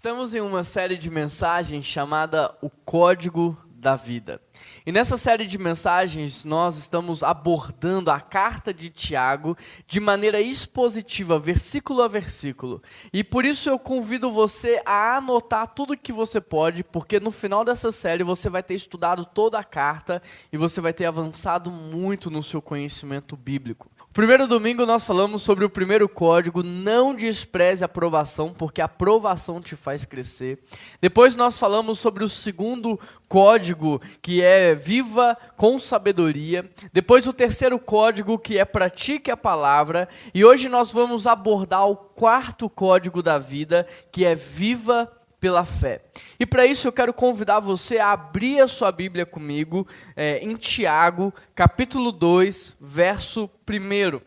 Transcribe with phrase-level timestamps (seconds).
[0.00, 4.40] Estamos em uma série de mensagens chamada O Código da Vida.
[4.86, 9.54] E nessa série de mensagens nós estamos abordando a carta de Tiago
[9.86, 12.82] de maneira expositiva, versículo a versículo.
[13.12, 17.62] E por isso eu convido você a anotar tudo que você pode, porque no final
[17.62, 22.30] dessa série você vai ter estudado toda a carta e você vai ter avançado muito
[22.30, 23.90] no seu conhecimento bíblico.
[24.12, 29.60] Primeiro domingo nós falamos sobre o primeiro código, não despreze a aprovação, porque a aprovação
[29.60, 30.58] te faz crescer.
[31.00, 36.68] Depois nós falamos sobre o segundo código, que é viva com sabedoria.
[36.92, 40.08] Depois o terceiro código, que é pratique a palavra.
[40.34, 45.08] E hoje nós vamos abordar o quarto código da vida, que é viva
[45.40, 46.02] pela fé.
[46.38, 50.54] E para isso eu quero convidar você a abrir a sua Bíblia comigo é, em
[50.54, 54.20] Tiago, capítulo 2, verso 1.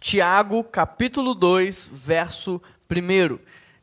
[0.00, 3.38] Tiago, capítulo 2, verso 1.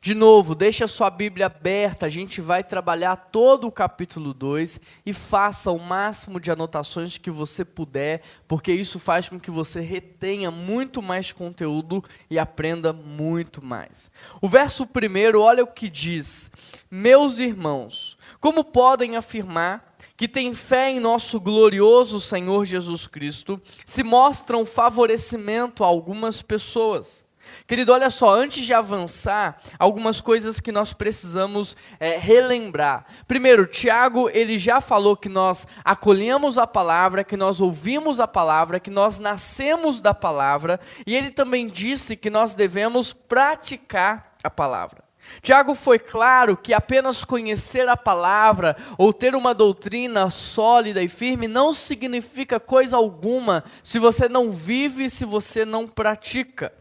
[0.08, 4.80] De novo, deixe a sua Bíblia aberta, a gente vai trabalhar todo o capítulo 2
[5.06, 9.82] e faça o máximo de anotações que você puder, porque isso faz com que você
[9.82, 14.10] retenha muito mais conteúdo e aprenda muito mais.
[14.42, 16.50] O verso primeiro, olha o que diz:
[16.90, 24.04] Meus irmãos, como podem afirmar que têm fé em nosso glorioso Senhor Jesus Cristo, se
[24.04, 27.27] mostram favorecimento a algumas pessoas?
[27.66, 33.06] Querido, olha só, antes de avançar, algumas coisas que nós precisamos é, relembrar.
[33.28, 38.80] Primeiro, Tiago, ele já falou que nós acolhemos a palavra, que nós ouvimos a palavra,
[38.80, 45.08] que nós nascemos da palavra, e ele também disse que nós devemos praticar a palavra.
[45.42, 51.48] Tiago foi claro que apenas conhecer a palavra ou ter uma doutrina sólida e firme
[51.48, 56.74] não significa coisa alguma se você não vive, se você não pratica.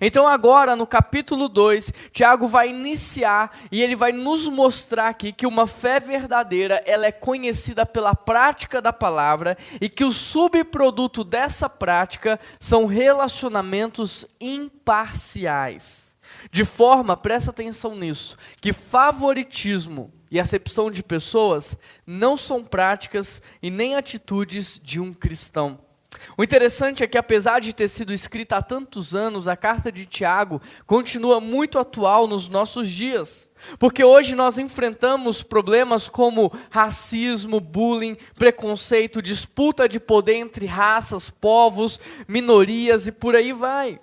[0.00, 5.46] Então, agora, no capítulo 2, Tiago vai iniciar e ele vai nos mostrar aqui que
[5.46, 11.68] uma fé verdadeira ela é conhecida pela prática da palavra e que o subproduto dessa
[11.68, 16.12] prática são relacionamentos imparciais.
[16.50, 23.70] De forma, presta atenção nisso, que favoritismo e acepção de pessoas não são práticas e
[23.70, 25.78] nem atitudes de um cristão.
[26.36, 30.06] O interessante é que, apesar de ter sido escrita há tantos anos, a carta de
[30.06, 33.50] Tiago continua muito atual nos nossos dias.
[33.78, 42.00] Porque hoje nós enfrentamos problemas como racismo, bullying, preconceito, disputa de poder entre raças, povos,
[42.26, 44.00] minorias e por aí vai.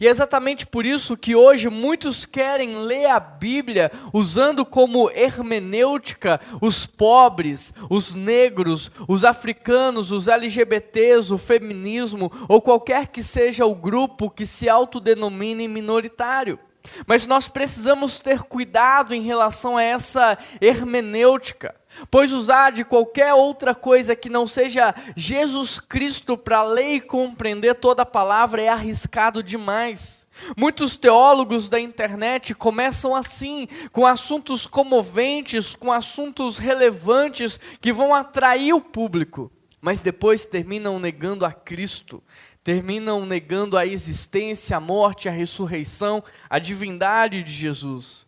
[0.00, 6.40] E é exatamente por isso que hoje muitos querem ler a Bíblia usando como hermenêutica
[6.60, 13.74] os pobres, os negros, os africanos, os LGBTs, o feminismo ou qualquer que seja o
[13.74, 16.58] grupo que se autodenomine minoritário.
[17.06, 21.74] Mas nós precisamos ter cuidado em relação a essa hermenêutica.
[22.10, 27.74] Pois usar de qualquer outra coisa que não seja Jesus Cristo para ler e compreender
[27.74, 30.26] toda a palavra é arriscado demais.
[30.56, 38.72] Muitos teólogos da internet começam assim, com assuntos comoventes, com assuntos relevantes que vão atrair
[38.72, 42.22] o público, mas depois terminam negando a Cristo,
[42.62, 48.27] terminam negando a existência, a morte, a ressurreição, a divindade de Jesus.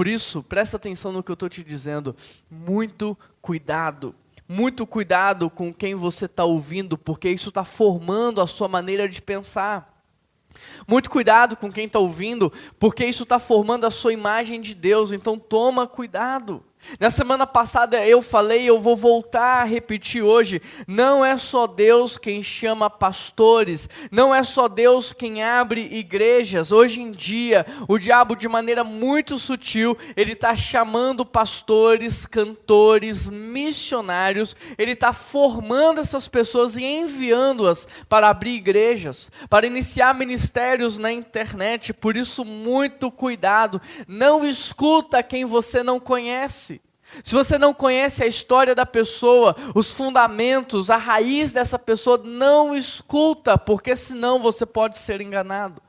[0.00, 2.16] Por isso, presta atenção no que eu estou te dizendo.
[2.50, 4.14] Muito cuidado.
[4.48, 9.20] Muito cuidado com quem você está ouvindo, porque isso está formando a sua maneira de
[9.20, 10.02] pensar.
[10.88, 15.12] Muito cuidado com quem está ouvindo, porque isso está formando a sua imagem de Deus.
[15.12, 16.64] Então, toma cuidado.
[16.98, 22.18] Na semana passada eu falei, eu vou voltar a repetir hoje: não é só Deus
[22.18, 26.72] quem chama pastores, não é só Deus quem abre igrejas.
[26.72, 34.56] Hoje em dia, o diabo, de maneira muito sutil, ele está chamando pastores, cantores, missionários,
[34.76, 41.94] ele está formando essas pessoas e enviando-as para abrir igrejas, para iniciar ministérios na internet.
[41.94, 46.69] Por isso, muito cuidado, não escuta quem você não conhece.
[47.24, 52.74] Se você não conhece a história da pessoa, os fundamentos, a raiz dessa pessoa, não
[52.76, 55.82] escuta, porque senão você pode ser enganado.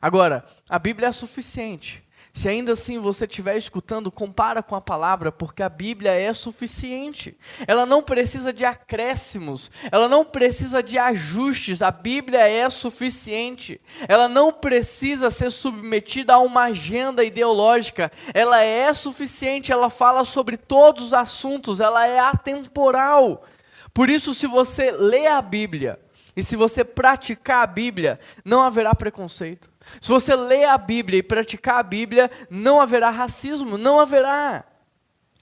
[0.00, 2.04] Agora, a Bíblia é suficiente.
[2.38, 7.36] Se ainda assim você estiver escutando, compara com a palavra, porque a Bíblia é suficiente.
[7.66, 13.80] Ela não precisa de acréscimos, ela não precisa de ajustes, a Bíblia é suficiente.
[14.06, 20.56] Ela não precisa ser submetida a uma agenda ideológica, ela é suficiente, ela fala sobre
[20.56, 23.44] todos os assuntos, ela é atemporal.
[23.92, 25.98] Por isso, se você lê a Bíblia,
[26.38, 29.68] E se você praticar a Bíblia, não haverá preconceito.
[30.00, 34.64] Se você ler a Bíblia e praticar a Bíblia, não haverá racismo, não haverá.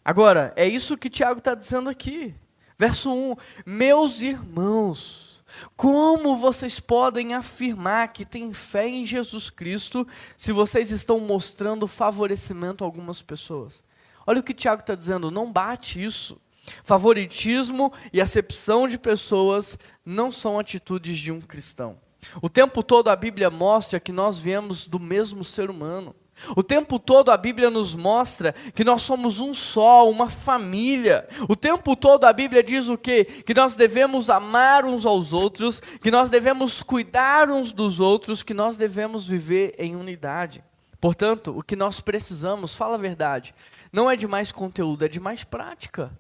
[0.03, 2.35] Agora, é isso que Tiago está dizendo aqui.
[2.79, 5.45] Verso 1: Meus irmãos,
[5.77, 12.83] como vocês podem afirmar que têm fé em Jesus Cristo se vocês estão mostrando favorecimento
[12.83, 13.85] a algumas pessoas?
[14.27, 16.41] Olha o que Tiago está dizendo, não bate isso.
[16.85, 21.99] Favoritismo e acepção de pessoas não são atitudes de um cristão.
[22.43, 26.15] O tempo todo a Bíblia mostra que nós viemos do mesmo ser humano.
[26.55, 31.27] O tempo todo a Bíblia nos mostra que nós somos um só, uma família.
[31.49, 33.25] O tempo todo a Bíblia diz o quê?
[33.25, 38.53] Que nós devemos amar uns aos outros, que nós devemos cuidar uns dos outros, que
[38.53, 40.63] nós devemos viver em unidade.
[41.01, 43.55] Portanto, o que nós precisamos, fala a verdade,
[43.93, 46.11] não é de mais conteúdo, é de mais prática.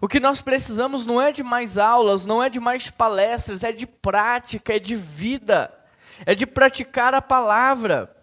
[0.00, 3.72] O que nós precisamos não é de mais aulas, não é de mais palestras, é
[3.72, 5.72] de prática, é de vida,
[6.24, 8.14] é de praticar a palavra.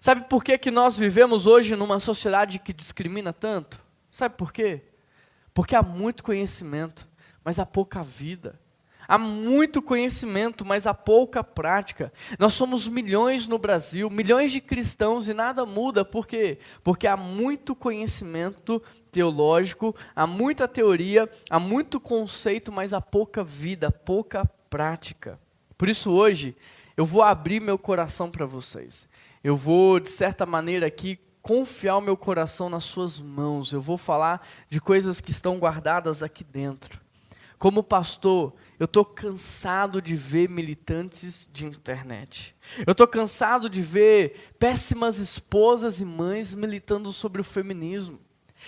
[0.00, 3.80] Sabe por que, que nós vivemos hoje numa sociedade que discrimina tanto?
[4.10, 4.82] Sabe por quê?
[5.54, 7.08] Porque há muito conhecimento,
[7.44, 8.58] mas há pouca vida.
[9.06, 12.12] Há muito conhecimento, mas há pouca prática.
[12.38, 16.04] Nós somos milhões no Brasil, milhões de cristãos e nada muda.
[16.04, 16.58] Por quê?
[16.82, 23.90] Porque há muito conhecimento teológico, há muita teoria, há muito conceito, mas há pouca vida,
[23.90, 25.38] pouca prática.
[25.76, 26.56] Por isso hoje
[26.96, 29.08] eu vou abrir meu coração para vocês.
[29.42, 33.72] Eu vou, de certa maneira, aqui confiar o meu coração nas suas mãos.
[33.72, 37.00] Eu vou falar de coisas que estão guardadas aqui dentro.
[37.58, 42.52] Como pastor, eu estou cansado de ver militantes de internet.
[42.84, 48.18] Eu estou cansado de ver péssimas esposas e mães militando sobre o feminismo.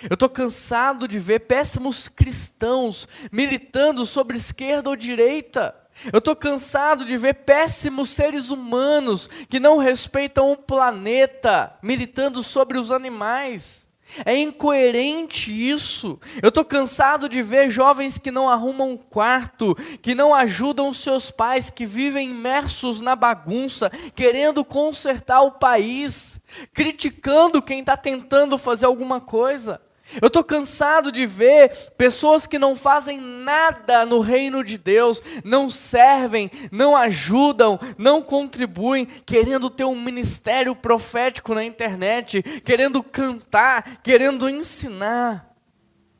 [0.08, 5.74] Eu estou cansado de ver péssimos cristãos militando sobre esquerda ou direita.
[6.12, 12.78] Eu estou cansado de ver péssimos seres humanos que não respeitam o planeta, militando sobre
[12.78, 13.83] os animais.
[14.24, 16.18] É incoerente isso.
[16.42, 21.30] Eu estou cansado de ver jovens que não arrumam um quarto, que não ajudam seus
[21.30, 26.38] pais, que vivem imersos na bagunça, querendo consertar o país,
[26.72, 29.80] criticando quem está tentando fazer alguma coisa.
[30.20, 35.70] Eu estou cansado de ver pessoas que não fazem nada no reino de Deus, não
[35.70, 44.48] servem, não ajudam, não contribuem, querendo ter um ministério profético na internet, querendo cantar, querendo
[44.48, 45.50] ensinar.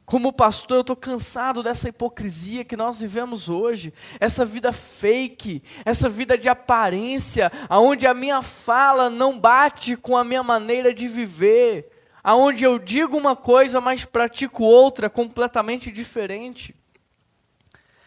[0.06, 6.08] Como pastor, eu estou cansado dessa hipocrisia que nós vivemos hoje, essa vida fake, essa
[6.08, 11.94] vida de aparência, onde a minha fala não bate com a minha maneira de viver
[12.25, 16.75] aonde eu digo uma coisa, mas pratico outra completamente diferente.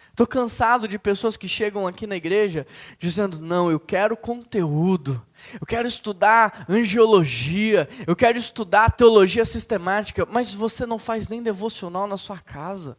[0.09, 2.65] Estou cansado de pessoas que chegam aqui na igreja
[2.97, 5.23] dizendo: não, eu quero conteúdo,
[5.61, 12.07] eu quero estudar angiologia, eu quero estudar teologia sistemática, mas você não faz nem devocional
[12.07, 12.97] na sua casa,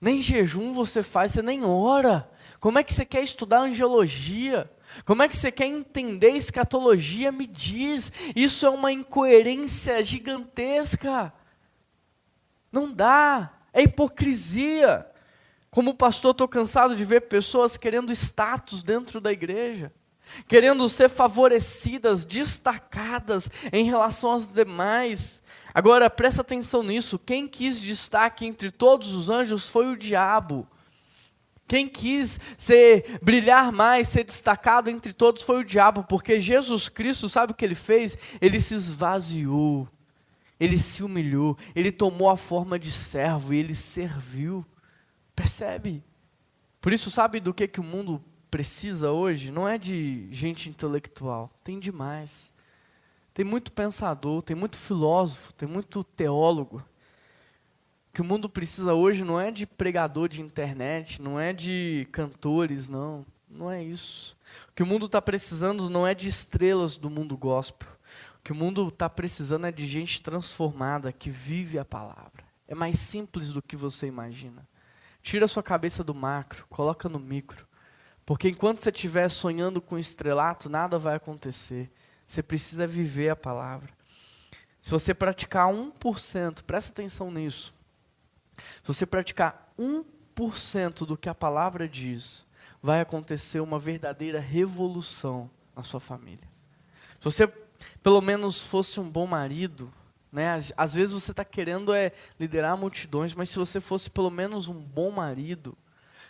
[0.00, 2.28] nem jejum você faz, você nem ora.
[2.58, 4.68] Como é que você quer estudar angiologia?
[5.04, 7.32] Como é que você quer entender escatologia?
[7.32, 8.12] Me diz.
[8.36, 11.32] Isso é uma incoerência gigantesca.
[12.70, 13.52] Não dá.
[13.72, 15.06] É hipocrisia.
[15.70, 19.90] Como pastor, estou cansado de ver pessoas querendo status dentro da igreja,
[20.46, 25.42] querendo ser favorecidas, destacadas em relação aos demais.
[25.72, 30.68] Agora, presta atenção nisso: quem quis destaque entre todos os anjos foi o diabo.
[31.72, 37.30] Quem quis ser brilhar mais, ser destacado entre todos foi o diabo, porque Jesus Cristo,
[37.30, 38.18] sabe o que ele fez?
[38.42, 39.88] Ele se esvaziou.
[40.60, 44.66] Ele se humilhou, ele tomou a forma de servo e ele serviu.
[45.34, 46.04] Percebe?
[46.78, 49.50] Por isso, sabe do que, que o mundo precisa hoje?
[49.50, 52.52] Não é de gente intelectual, tem demais.
[53.32, 56.84] Tem muito pensador, tem muito filósofo, tem muito teólogo
[58.12, 62.88] que o mundo precisa hoje não é de pregador de internet, não é de cantores,
[62.88, 63.24] não.
[63.48, 64.36] Não é isso.
[64.70, 67.88] O que o mundo está precisando não é de estrelas do mundo gospel.
[68.38, 72.44] O que o mundo está precisando é de gente transformada que vive a palavra.
[72.66, 74.66] É mais simples do que você imagina.
[75.22, 77.66] Tira a sua cabeça do macro, coloca no micro.
[78.24, 81.90] Porque enquanto você estiver sonhando com estrelato, nada vai acontecer.
[82.26, 83.90] Você precisa viver a palavra.
[84.80, 87.74] Se você praticar 1%, presta atenção nisso.
[88.56, 92.44] Se você praticar 1% do que a palavra diz,
[92.82, 96.48] vai acontecer uma verdadeira revolução na sua família.
[97.18, 97.46] Se você
[98.02, 99.92] pelo menos fosse um bom marido,
[100.30, 100.52] né?
[100.52, 104.68] Às, às vezes você está querendo é liderar multidões, mas se você fosse pelo menos
[104.68, 105.76] um bom marido,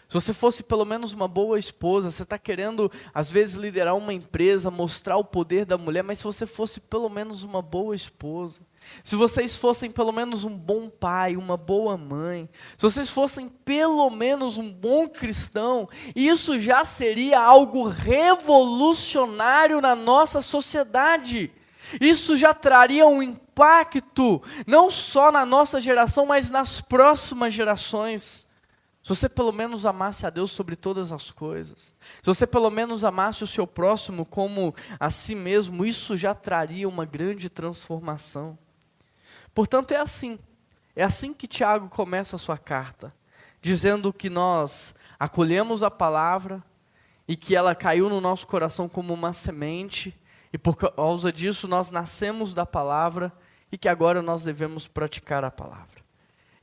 [0.08, 4.12] Se você fosse pelo menos uma boa esposa, você está querendo, às vezes, liderar uma
[4.12, 8.60] empresa, mostrar o poder da mulher, mas se você fosse pelo menos uma boa esposa,
[9.02, 14.08] se vocês fossem pelo menos um bom pai, uma boa mãe, se vocês fossem pelo
[14.10, 21.52] menos um bom cristão, isso já seria algo revolucionário na nossa sociedade.
[22.00, 28.46] Isso já traria um impacto, não só na nossa geração, mas nas próximas gerações.
[29.02, 33.04] Se você pelo menos amasse a Deus sobre todas as coisas, se você pelo menos
[33.04, 38.56] amasse o seu próximo como a si mesmo, isso já traria uma grande transformação.
[39.54, 40.38] Portanto, é assim.
[40.94, 43.14] É assim que Tiago começa a sua carta,
[43.60, 46.62] dizendo que nós acolhemos a palavra
[47.26, 50.14] e que ela caiu no nosso coração como uma semente,
[50.52, 53.32] e por causa disso nós nascemos da palavra
[53.70, 56.02] e que agora nós devemos praticar a palavra.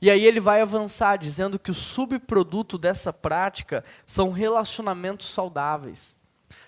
[0.00, 6.16] E aí ele vai avançar dizendo que o subproduto dessa prática são relacionamentos saudáveis,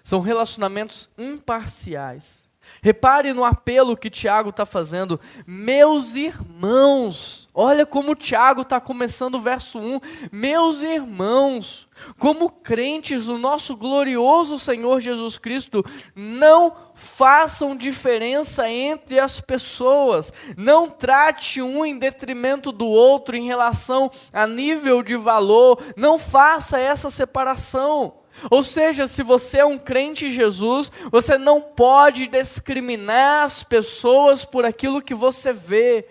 [0.03, 2.42] são relacionamentos imparciais.
[2.83, 5.21] Repare no apelo que Tiago está fazendo.
[5.47, 10.01] Meus irmãos, olha como Tiago está começando o verso 1.
[10.33, 11.89] Meus irmãos,
[12.19, 20.33] como crentes do nosso glorioso Senhor Jesus Cristo, não façam diferença entre as pessoas.
[20.57, 25.83] Não trate um em detrimento do outro em relação a nível de valor.
[25.97, 28.22] Não faça essa separação.
[28.51, 34.45] Ou seja, se você é um crente em Jesus, você não pode discriminar as pessoas
[34.45, 36.07] por aquilo que você vê.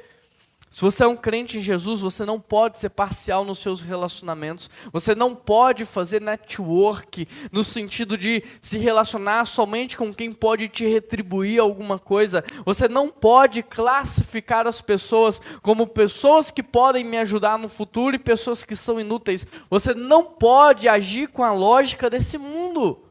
[0.71, 4.69] Se você é um crente em Jesus, você não pode ser parcial nos seus relacionamentos.
[4.93, 10.87] Você não pode fazer network no sentido de se relacionar somente com quem pode te
[10.87, 12.41] retribuir alguma coisa.
[12.63, 18.19] Você não pode classificar as pessoas como pessoas que podem me ajudar no futuro e
[18.19, 19.45] pessoas que são inúteis.
[19.69, 23.03] Você não pode agir com a lógica desse mundo.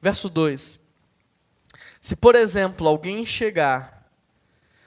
[0.00, 0.80] Verso 2.
[2.00, 3.95] Se, por exemplo, alguém chegar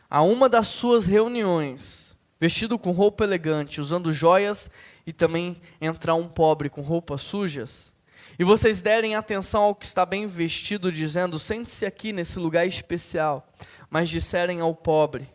[0.10, 4.70] a uma das suas reuniões, vestido com roupa elegante, usando joias,
[5.06, 7.94] e também entrar um pobre com roupas sujas,
[8.40, 13.46] e vocês derem atenção ao que está bem vestido, dizendo: sente-se aqui nesse lugar especial,
[13.90, 15.30] mas disserem ao pobre: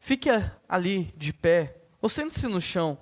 [0.00, 0.30] fique
[0.66, 2.96] ali de pé, ou sente-se no chão.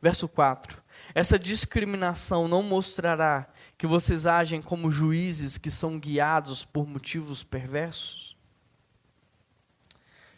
[0.00, 0.82] Verso 4:
[1.14, 3.48] Essa discriminação não mostrará
[3.78, 8.35] que vocês agem como juízes que são guiados por motivos perversos?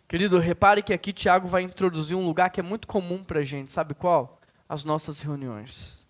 [0.08, 3.44] Querido, repare que aqui Tiago vai introduzir um lugar que é muito comum para a
[3.44, 4.40] gente, sabe qual?
[4.66, 6.06] As nossas reuniões.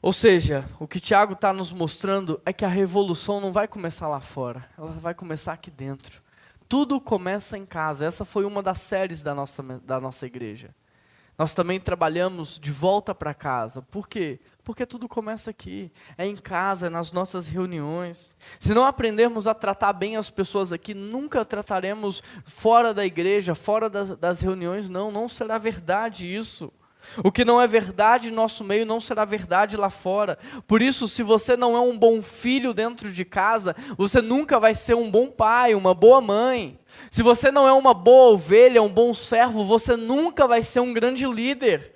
[0.00, 4.08] Ou seja, o que Tiago está nos mostrando é que a revolução não vai começar
[4.08, 6.22] lá fora, ela vai começar aqui dentro.
[6.66, 8.06] Tudo começa em casa.
[8.06, 10.74] Essa foi uma das séries da nossa, da nossa igreja.
[11.36, 13.82] Nós também trabalhamos de volta para casa.
[13.82, 14.38] Por quê?
[14.62, 18.34] Porque tudo começa aqui, é em casa, é nas nossas reuniões.
[18.58, 23.90] Se não aprendermos a tratar bem as pessoas aqui, nunca trataremos fora da igreja, fora
[23.90, 26.72] das, das reuniões, não, não será verdade isso.
[27.22, 30.38] O que não é verdade em nosso meio não será verdade lá fora.
[30.66, 34.74] Por isso, se você não é um bom filho dentro de casa, você nunca vai
[34.74, 36.78] ser um bom pai, uma boa mãe.
[37.10, 40.92] Se você não é uma boa ovelha, um bom servo, você nunca vai ser um
[40.92, 41.94] grande líder.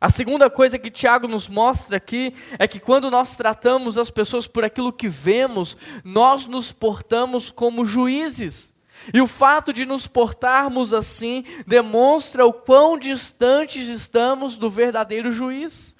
[0.00, 4.46] A segunda coisa que Tiago nos mostra aqui é que quando nós tratamos as pessoas
[4.46, 8.72] por aquilo que vemos, nós nos portamos como juízes.
[9.12, 15.94] E o fato de nos portarmos assim demonstra o quão distantes estamos do verdadeiro juiz.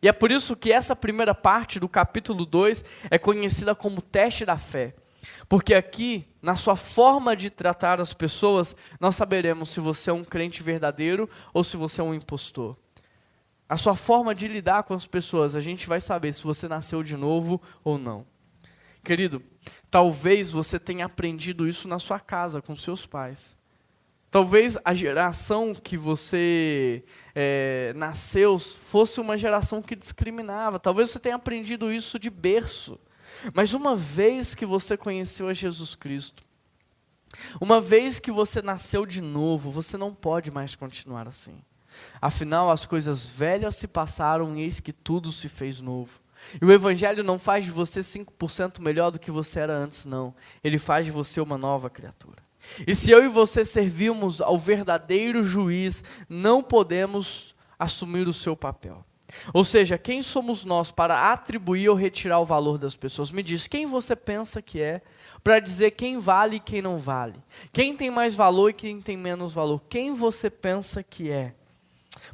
[0.00, 4.44] E é por isso que essa primeira parte do capítulo 2 é conhecida como teste
[4.44, 4.94] da fé.
[5.48, 10.24] Porque aqui, na sua forma de tratar as pessoas, nós saberemos se você é um
[10.24, 12.76] crente verdadeiro ou se você é um impostor.
[13.68, 17.02] A sua forma de lidar com as pessoas, a gente vai saber se você nasceu
[17.02, 18.26] de novo ou não.
[19.04, 19.42] Querido,
[19.90, 23.56] talvez você tenha aprendido isso na sua casa, com seus pais.
[24.30, 27.02] Talvez a geração que você
[27.34, 30.78] é, nasceu fosse uma geração que discriminava.
[30.78, 32.98] Talvez você tenha aprendido isso de berço.
[33.54, 36.42] Mas uma vez que você conheceu a Jesus Cristo,
[37.60, 41.62] uma vez que você nasceu de novo, você não pode mais continuar assim.
[42.20, 46.20] Afinal, as coisas velhas se passaram e eis que tudo se fez novo.
[46.60, 50.34] E o Evangelho não faz de você 5% melhor do que você era antes, não.
[50.62, 52.42] Ele faz de você uma nova criatura.
[52.86, 59.04] E se eu e você servirmos ao verdadeiro juiz, não podemos assumir o seu papel.
[59.52, 63.30] Ou seja, quem somos nós para atribuir ou retirar o valor das pessoas?
[63.30, 65.02] Me diz, quem você pensa que é
[65.44, 67.38] para dizer quem vale e quem não vale?
[67.72, 69.82] Quem tem mais valor e quem tem menos valor?
[69.88, 71.54] Quem você pensa que é?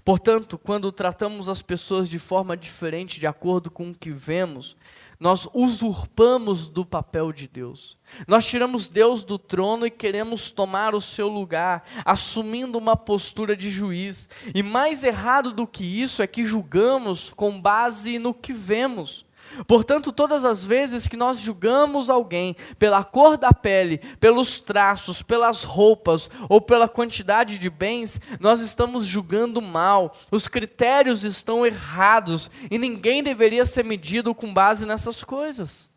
[0.02, 4.76] Portanto, quando tratamos as pessoas de forma diferente, de acordo com o que vemos,
[5.18, 7.96] nós usurpamos do papel de Deus.
[8.26, 13.70] Nós tiramos Deus do trono e queremos tomar o seu lugar, assumindo uma postura de
[13.70, 14.28] juiz.
[14.54, 19.24] E mais errado do que isso é que julgamos com base no que vemos.
[19.66, 25.62] Portanto, todas as vezes que nós julgamos alguém pela cor da pele, pelos traços, pelas
[25.62, 30.16] roupas ou pela quantidade de bens, nós estamos julgando mal.
[30.30, 35.90] Os critérios estão errados e ninguém deveria ser medido com base nessas coisas.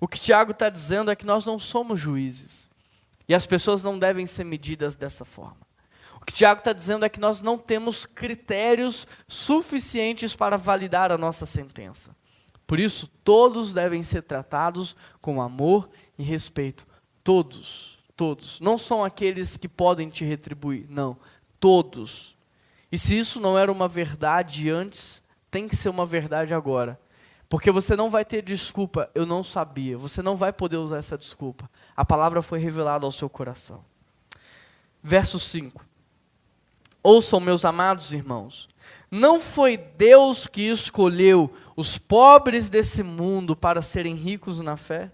[0.00, 2.70] O que Tiago está dizendo é que nós não somos juízes
[3.28, 5.66] e as pessoas não devem ser medidas dessa forma.
[6.20, 11.18] O que Tiago está dizendo é que nós não temos critérios suficientes para validar a
[11.18, 12.14] nossa sentença.
[12.66, 16.86] Por isso, todos devem ser tratados com amor e respeito.
[17.22, 18.58] Todos, todos.
[18.60, 21.16] Não são aqueles que podem te retribuir, não.
[21.60, 22.36] Todos.
[22.90, 26.98] E se isso não era uma verdade antes, tem que ser uma verdade agora.
[27.48, 29.96] Porque você não vai ter desculpa, eu não sabia.
[29.96, 31.70] Você não vai poder usar essa desculpa.
[31.96, 33.84] A palavra foi revelada ao seu coração.
[35.02, 35.84] Verso 5.
[37.02, 38.68] Ouçam, meus amados irmãos,
[39.08, 45.10] não foi Deus que escolheu os pobres desse mundo para serem ricos na fé?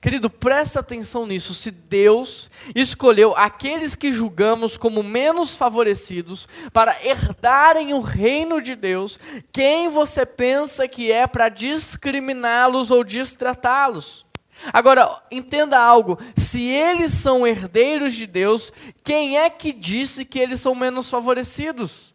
[0.00, 1.52] Querido, presta atenção nisso.
[1.52, 9.18] Se Deus escolheu aqueles que julgamos como menos favorecidos para herdarem o reino de Deus,
[9.52, 14.24] quem você pensa que é para discriminá-los ou distratá-los?
[14.72, 20.60] Agora, entenda algo: se eles são herdeiros de Deus, quem é que disse que eles
[20.60, 22.07] são menos favorecidos?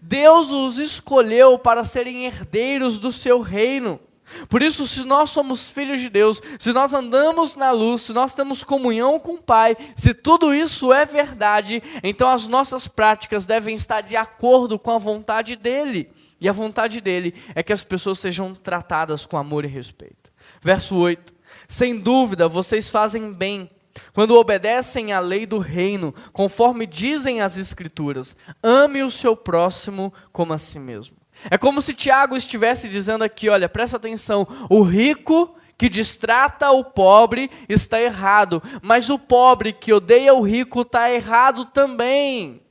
[0.00, 4.00] Deus os escolheu para serem herdeiros do seu reino.
[4.48, 8.34] Por isso, se nós somos filhos de Deus, se nós andamos na luz, se nós
[8.34, 13.74] temos comunhão com o Pai, se tudo isso é verdade, então as nossas práticas devem
[13.74, 16.10] estar de acordo com a vontade dEle.
[16.40, 20.32] E a vontade dEle é que as pessoas sejam tratadas com amor e respeito.
[20.60, 21.32] Verso 8:
[21.68, 23.70] Sem dúvida, vocês fazem bem
[24.12, 30.52] quando obedecem à lei do reino, conforme dizem as Escrituras, ame o seu próximo como
[30.52, 31.16] a si mesmo.
[31.50, 36.84] É como se Tiago estivesse dizendo aqui: olha, presta atenção, o rico que distrata o
[36.84, 42.63] pobre está errado, mas o pobre que odeia o rico está errado também.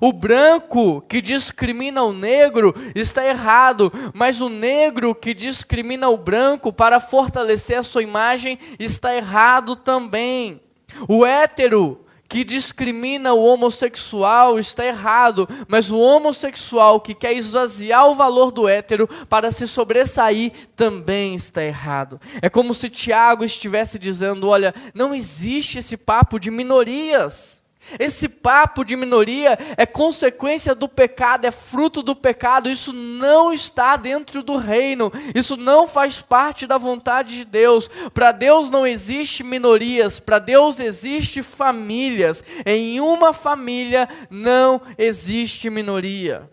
[0.00, 6.72] O branco que discrimina o negro está errado, mas o negro que discrimina o branco
[6.72, 10.60] para fortalecer a sua imagem está errado também.
[11.08, 18.14] O hétero que discrimina o homossexual está errado, mas o homossexual que quer esvaziar o
[18.14, 22.20] valor do hétero para se sobressair também está errado.
[22.42, 27.62] É como se Tiago estivesse dizendo: olha, não existe esse papo de minorias.
[27.98, 33.96] Esse papo de minoria é consequência do pecado, é fruto do pecado, isso não está
[33.96, 37.88] dentro do reino, isso não faz parte da vontade de Deus.
[38.12, 42.42] Para Deus não existe minorias, para Deus existe famílias.
[42.66, 46.50] Em uma família não existe minoria.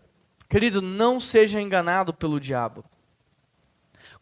[0.48, 2.86] Querido, não seja enganado pelo diabo.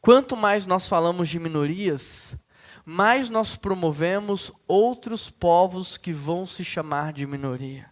[0.01, 2.35] Quanto mais nós falamos de minorias,
[2.85, 7.91] mais nós promovemos outros povos que vão se chamar de minoria.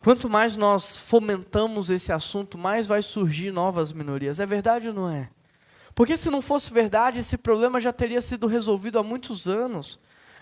[0.00, 4.38] Quanto mais nós fomentamos esse assunto, mais vai surgir novas minorias.
[4.38, 5.28] É verdade ou não é?
[5.94, 9.98] Porque se não fosse verdade, esse problema já teria sido resolvido há muitos anos.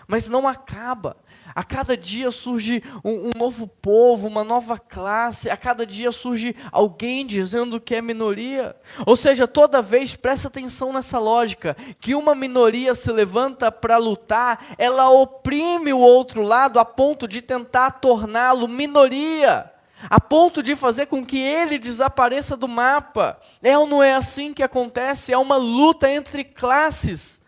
[0.07, 1.17] Mas não acaba.
[1.55, 6.53] A cada dia surge um, um, novo povo, uma nova classe, a cada dia surge
[6.69, 8.75] alguém dizendo que é minoria.
[9.05, 14.75] Ou seja, toda vez, presta atenção nessa lógica, que uma minoria se levanta para lutar,
[14.77, 19.71] ela oprime o outro lado a ponto de tentar torná-lo minoria.
[20.09, 23.39] A ponto de fazer com que ele desapareça do mapa.
[23.63, 25.31] É ou não é assim que acontece?
[25.31, 27.39] É uma luta entre classes.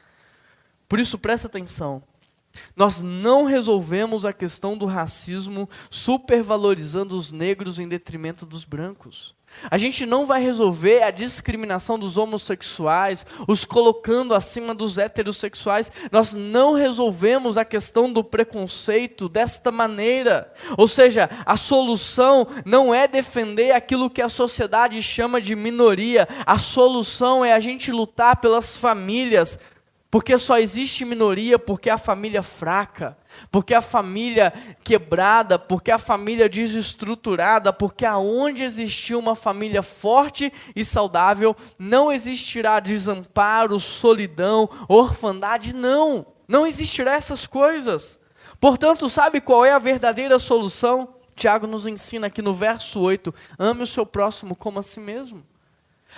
[0.87, 2.01] Por isso, presta atenção.
[2.75, 9.37] Nós não resolvemos a questão do racismo supervalorizando os negros em detrimento dos brancos.
[9.71, 15.91] A gente não vai resolver a discriminação dos homossexuais, os colocando acima dos heterossexuais.
[16.11, 20.53] Nós não resolvemos a questão do preconceito desta maneira.
[20.77, 26.27] Ou seja, a solução não é defender aquilo que a sociedade chama de minoria.
[26.45, 29.57] A solução é a gente lutar pelas famílias,
[30.09, 33.17] porque só existe minoria porque a família fraca,
[33.51, 40.85] porque a família quebrada, porque a família desestruturada, porque aonde existiu uma família forte e
[40.85, 46.25] saudável, não existirá desamparo, solidão, orfandade, não.
[46.47, 48.19] Não existirá essas coisas.
[48.59, 51.15] Portanto, sabe qual é a verdadeira solução?
[51.35, 55.45] Tiago nos ensina aqui no verso 8: ame o seu próximo como a si mesmo.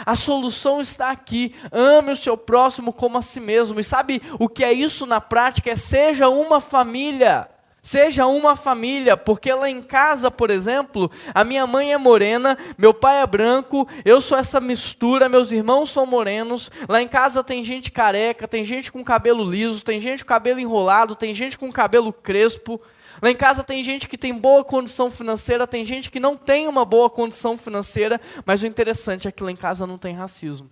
[0.05, 1.53] A solução está aqui.
[1.71, 3.79] Ame o seu próximo como a si mesmo.
[3.79, 5.71] E sabe o que é isso na prática?
[5.71, 7.49] É seja uma família.
[7.81, 12.93] Seja uma família, porque lá em casa, por exemplo, a minha mãe é morena, meu
[12.93, 16.69] pai é branco, eu sou essa mistura, meus irmãos são morenos.
[16.89, 20.59] Lá em casa tem gente careca, tem gente com cabelo liso, tem gente com cabelo
[20.59, 22.81] enrolado, tem gente com cabelo crespo.
[23.21, 26.67] Lá em casa tem gente que tem boa condição financeira, tem gente que não tem
[26.67, 30.69] uma boa condição financeira, mas o interessante é que lá em casa não tem racismo.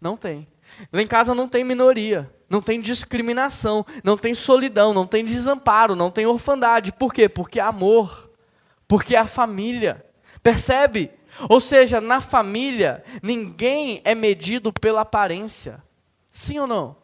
[0.00, 0.46] Não tem.
[0.92, 5.96] Lá em casa não tem minoria não tem discriminação, não tem solidão, não tem desamparo,
[5.96, 6.92] não tem orfandade.
[6.92, 7.28] Por quê?
[7.28, 8.30] Porque é amor,
[8.86, 10.04] porque é a família.
[10.42, 11.10] Percebe?
[11.48, 15.82] Ou seja, na família, ninguém é medido pela aparência.
[16.30, 16.96] Sim ou não?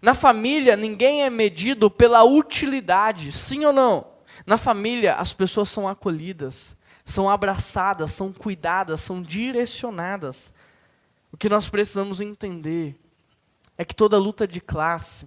[0.00, 3.32] Na família, ninguém é medido pela utilidade.
[3.32, 4.06] Sim ou não?
[4.46, 10.52] Na família, as pessoas são acolhidas, são abraçadas, são cuidadas, são direcionadas.
[11.32, 12.98] O que nós precisamos entender
[13.76, 15.26] é que toda luta de classe,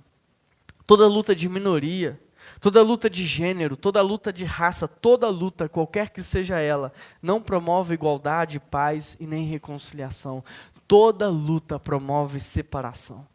[0.86, 2.20] toda luta de minoria,
[2.60, 7.42] toda luta de gênero, toda luta de raça, toda luta, qualquer que seja ela, não
[7.42, 10.44] promove igualdade, paz e nem reconciliação.
[10.88, 13.26] Toda luta promove separação.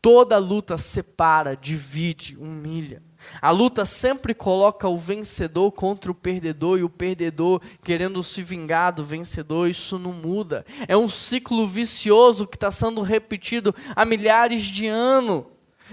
[0.00, 3.02] Toda luta separa, divide, humilha.
[3.40, 8.92] A luta sempre coloca o vencedor contra o perdedor e o perdedor querendo se vingar
[8.92, 9.68] do vencedor.
[9.68, 10.64] Isso não muda.
[10.86, 15.44] É um ciclo vicioso que está sendo repetido há milhares de anos.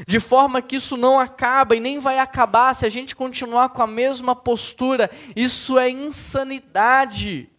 [0.08, 3.84] De forma que isso não acaba e nem vai acabar se a gente continuar com
[3.84, 5.12] a mesma postura.
[5.36, 7.51] Isso é insanidade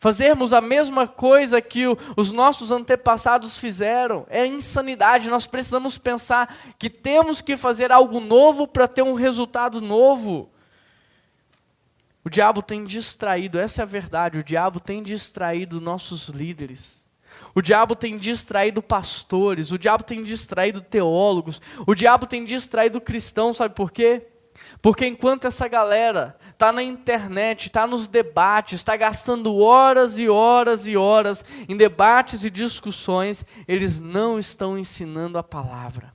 [0.00, 4.26] fazermos a mesma coisa que o, os nossos antepassados fizeram.
[4.30, 5.28] É insanidade.
[5.28, 10.50] Nós precisamos pensar que temos que fazer algo novo para ter um resultado novo.
[12.24, 17.04] O diabo tem distraído, essa é a verdade, o diabo tem distraído nossos líderes.
[17.54, 23.56] O diabo tem distraído pastores, o diabo tem distraído teólogos, o diabo tem distraído cristãos,
[23.56, 24.29] sabe por quê?
[24.82, 30.86] Porque enquanto essa galera está na internet, está nos debates, está gastando horas e horas
[30.86, 36.14] e horas em debates e discussões, eles não estão ensinando a palavra.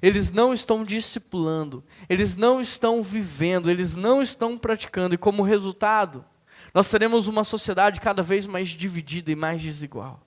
[0.00, 6.24] Eles não estão discipulando, eles não estão vivendo, eles não estão praticando, e como resultado,
[6.72, 10.20] nós teremos uma sociedade cada vez mais dividida e mais desigual.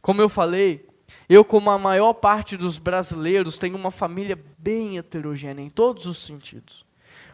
[0.00, 0.86] Como eu falei,
[1.34, 6.18] eu, como a maior parte dos brasileiros, tenho uma família bem heterogênea em todos os
[6.18, 6.84] sentidos.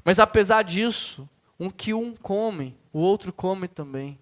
[0.05, 1.27] Mas apesar disso,
[1.59, 4.19] um que um come, o outro come também.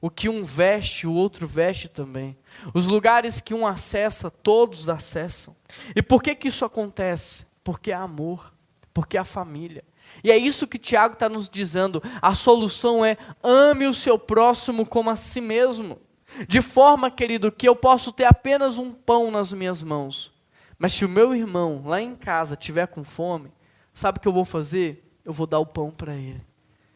[0.00, 2.38] O que um veste, o outro veste também.
[2.72, 5.54] Os lugares que um acessa, todos acessam.
[5.94, 7.44] E por que, que isso acontece?
[7.62, 8.50] Porque é amor,
[8.94, 9.84] porque a família.
[10.24, 12.02] E é isso que Tiago está nos dizendo.
[12.22, 16.00] A solução é ame o seu próximo como a si mesmo.
[16.46, 20.32] De forma, querido, que eu posso ter apenas um pão nas minhas mãos.
[20.78, 23.50] Mas se o meu irmão lá em casa tiver com fome,
[23.92, 25.04] sabe o que eu vou fazer?
[25.24, 26.42] Eu vou dar o pão para ele.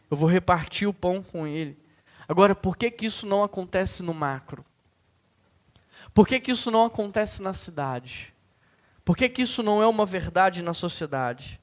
[0.09, 1.77] Eu vou repartir o pão com ele.
[2.27, 4.63] Agora, por que, que isso não acontece no macro?
[6.13, 8.33] Por que, que isso não acontece na cidade?
[9.03, 11.59] Por que, que isso não é uma verdade na sociedade?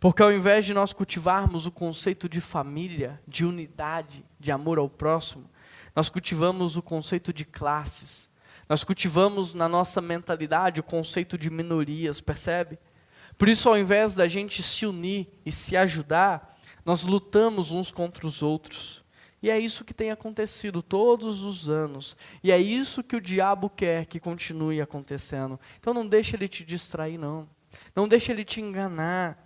[0.00, 4.88] Porque ao invés de nós cultivarmos o conceito de família, de unidade, de amor ao
[4.88, 5.44] próximo,
[5.98, 8.30] nós cultivamos o conceito de classes.
[8.68, 12.78] Nós cultivamos na nossa mentalidade o conceito de minorias, percebe?
[13.36, 18.28] Por isso, ao invés da gente se unir e se ajudar, nós lutamos uns contra
[18.28, 19.04] os outros.
[19.42, 22.16] E é isso que tem acontecido todos os anos.
[22.44, 25.58] E é isso que o diabo quer que continue acontecendo.
[25.80, 27.48] Então não deixe ele te distrair, não.
[27.92, 29.36] Não deixe ele te enganar.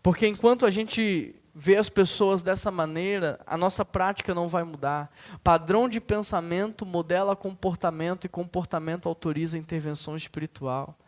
[0.00, 5.10] Porque enquanto a gente vê as pessoas dessa maneira, a nossa prática não vai mudar.
[5.42, 10.98] Padrão de pensamento modela comportamento e comportamento autoriza intervenção espiritual.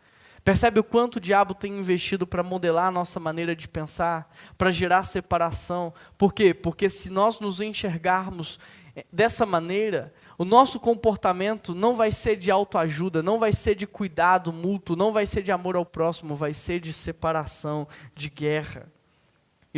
[0.43, 4.71] Percebe o quanto o diabo tem investido para modelar a nossa maneira de pensar, para
[4.71, 5.93] gerar separação?
[6.17, 6.53] Por quê?
[6.53, 8.57] Porque se nós nos enxergarmos
[8.95, 13.85] eh, dessa maneira, o nosso comportamento não vai ser de autoajuda, não vai ser de
[13.85, 18.89] cuidado mútuo, não vai ser de amor ao próximo, vai ser de separação, de guerra.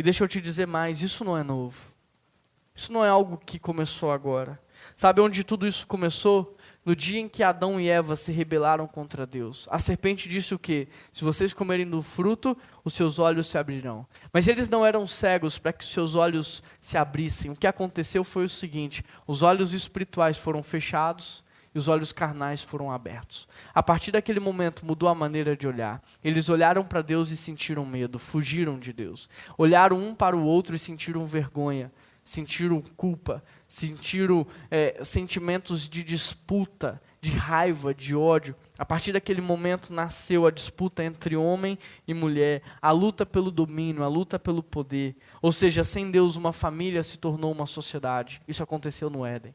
[0.00, 1.78] E deixa eu te dizer mais: isso não é novo.
[2.74, 4.58] Isso não é algo que começou agora.
[4.96, 6.56] Sabe onde tudo isso começou?
[6.82, 9.68] no dia em que Adão e Eva se rebelaram contra Deus.
[9.70, 10.88] A serpente disse o quê?
[11.12, 14.06] Se vocês comerem do fruto, os seus olhos se abrirão.
[14.32, 17.50] Mas eles não eram cegos para que seus olhos se abrissem.
[17.50, 22.62] O que aconteceu foi o seguinte: os olhos espirituais foram fechados e os olhos carnais
[22.62, 23.46] foram abertos.
[23.74, 26.02] A partir daquele momento mudou a maneira de olhar.
[26.22, 29.28] Eles olharam para Deus e sentiram medo, fugiram de Deus.
[29.56, 31.92] Olharam um para o outro e sentiram vergonha,
[32.24, 38.56] sentiram culpa, sentiram é, sentimentos de disputa, de raiva, de ódio.
[38.76, 41.78] A partir daquele momento nasceu a disputa entre homem
[42.08, 45.14] e mulher, a luta pelo domínio, a luta pelo poder.
[45.40, 48.40] Ou seja, sem Deus, uma família se tornou uma sociedade.
[48.48, 49.54] Isso aconteceu no Éden.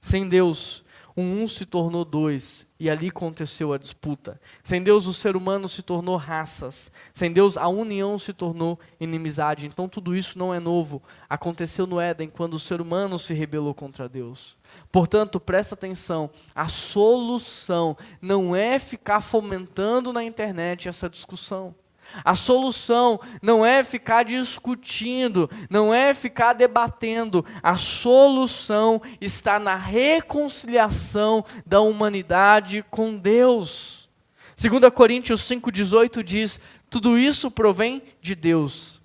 [0.00, 0.83] Sem Deus,
[1.16, 4.40] um se tornou dois, e ali aconteceu a disputa.
[4.62, 6.90] Sem Deus, o ser humano se tornou raças.
[7.12, 9.66] Sem Deus, a união se tornou inimizade.
[9.66, 11.00] Então, tudo isso não é novo.
[11.28, 14.56] Aconteceu no Éden, quando o ser humano se rebelou contra Deus.
[14.90, 21.74] Portanto, presta atenção: a solução não é ficar fomentando na internet essa discussão.
[22.22, 27.44] A solução não é ficar discutindo, não é ficar debatendo.
[27.62, 34.08] A solução está na reconciliação da humanidade com Deus.
[34.56, 39.00] 2 Coríntios 5,18 diz: Tudo isso provém de Deus,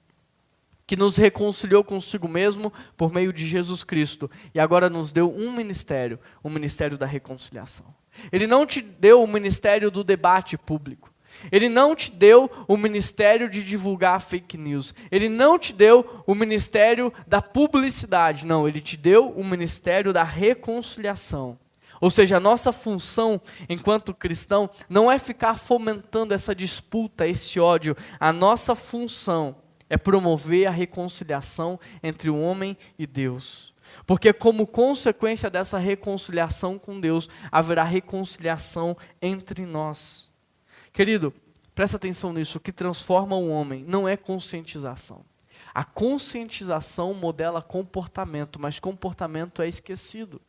[0.85, 5.51] que nos reconciliou consigo mesmo por meio de Jesus Cristo e agora nos deu um
[5.51, 7.85] ministério o ministério da reconciliação.
[8.31, 11.08] Ele não te deu o ministério do debate público.
[11.51, 14.93] Ele não te deu o ministério de divulgar fake news.
[15.11, 18.45] Ele não te deu o ministério da publicidade.
[18.45, 21.57] Não, ele te deu o ministério da reconciliação.
[22.01, 27.95] Ou seja, a nossa função enquanto cristão não é ficar fomentando essa disputa, esse ódio.
[28.19, 29.55] A nossa função
[29.89, 33.73] é promover a reconciliação entre o homem e Deus.
[34.05, 40.28] Porque, como consequência dessa reconciliação com Deus, haverá reconciliação entre nós.
[40.91, 41.33] Querido,
[41.73, 42.57] presta atenção nisso.
[42.57, 45.23] O que transforma o homem não é conscientização.
[45.73, 50.41] A conscientização modela comportamento, mas comportamento é esquecido.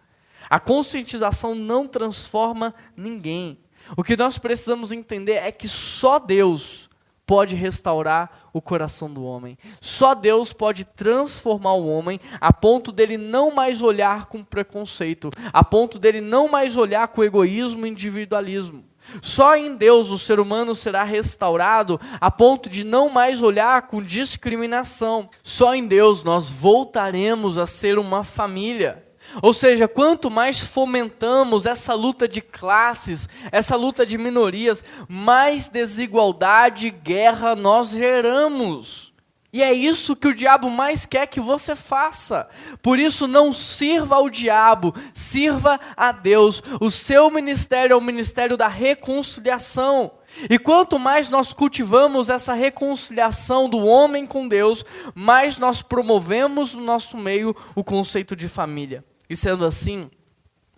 [0.49, 3.59] A conscientização não transforma ninguém.
[3.97, 6.89] O que nós precisamos entender é que só Deus
[7.27, 9.57] pode restaurar o coração do homem.
[9.81, 15.63] Só Deus pode transformar o homem a ponto dele não mais olhar com preconceito, a
[15.63, 18.90] ponto dele não mais olhar com egoísmo e individualismo.
[19.23, 24.03] Só em Deus o ser humano será restaurado a ponto de não mais olhar com
[24.03, 25.29] discriminação.
[25.43, 29.05] Só em Deus nós voltaremos a ser uma família.
[29.43, 36.89] Ou seja, quanto mais fomentamos essa luta de classes, essa luta de minorias, mais desigualdade
[36.89, 39.10] e guerra nós geramos.
[39.53, 42.49] E é isso que o diabo mais quer que você faça.
[42.81, 46.63] Por isso, não sirva ao diabo, sirva a Deus.
[46.81, 50.13] O seu ministério é o ministério da reconciliação.
[50.49, 54.85] E quanto mais nós cultivamos essa reconciliação do homem com Deus,
[55.15, 59.05] mais nós promovemos no nosso meio o conceito de família.
[59.29, 60.09] E sendo assim,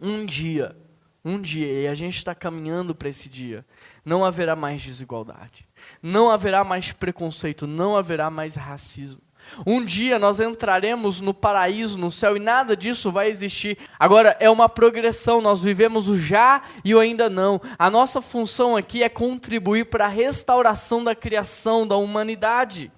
[0.00, 0.74] um dia,
[1.22, 3.66] um dia, e a gente está caminhando para esse dia,
[4.02, 5.66] não haverá mais desigualdade
[6.02, 9.20] não haverá mais preconceito, não haverá mais racismo.
[9.66, 13.76] Um dia nós entraremos no paraíso, no céu, e nada disso vai existir.
[13.98, 17.60] Agora, é uma progressão, nós vivemos o já e o ainda não.
[17.78, 22.90] A nossa função aqui é contribuir para a restauração da criação, da humanidade.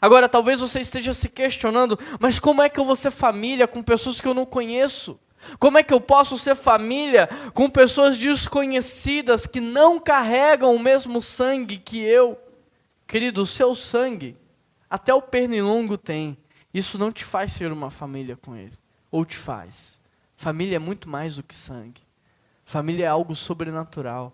[0.00, 3.82] Agora, talvez você esteja se questionando, mas como é que eu vou ser família com
[3.82, 5.18] pessoas que eu não conheço?
[5.58, 11.20] Como é que eu posso ser família com pessoas desconhecidas que não carregam o mesmo
[11.20, 12.38] sangue que eu?
[13.06, 14.36] Querido, o seu sangue,
[14.88, 16.36] até o pernilongo tem.
[16.72, 18.76] Isso não te faz ser uma família com ele.
[19.10, 20.00] Ou te faz.
[20.36, 22.02] Família é muito mais do que sangue.
[22.64, 24.32] Família é algo sobrenatural.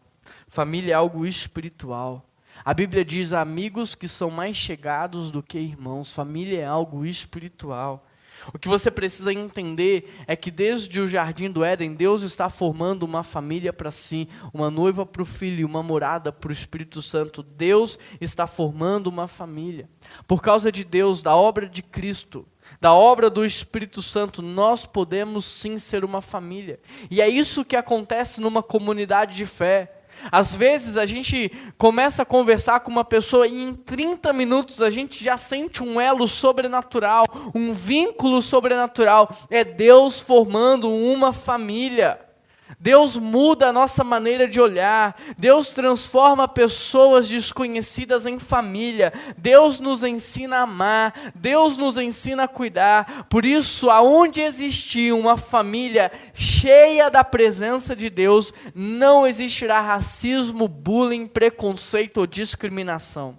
[0.48, 2.24] Família é algo espiritual.
[2.64, 6.12] A Bíblia diz amigos que são mais chegados do que irmãos.
[6.12, 8.06] Família é algo espiritual.
[8.52, 13.02] O que você precisa entender é que desde o jardim do Éden, Deus está formando
[13.02, 17.42] uma família para si, uma noiva para o filho, uma morada para o Espírito Santo.
[17.42, 19.88] Deus está formando uma família.
[20.26, 22.46] Por causa de Deus, da obra de Cristo,
[22.80, 26.78] da obra do Espírito Santo, nós podemos sim ser uma família.
[27.10, 29.99] E é isso que acontece numa comunidade de fé.
[30.30, 34.90] Às vezes a gente começa a conversar com uma pessoa e em 30 minutos a
[34.90, 39.34] gente já sente um elo sobrenatural, um vínculo sobrenatural.
[39.50, 42.29] É Deus formando uma família.
[42.78, 50.02] Deus muda a nossa maneira de olhar, Deus transforma pessoas desconhecidas em família, Deus nos
[50.02, 53.26] ensina a amar, Deus nos ensina a cuidar.
[53.28, 61.26] Por isso, aonde existir uma família cheia da presença de Deus, não existirá racismo, bullying,
[61.26, 63.38] preconceito ou discriminação.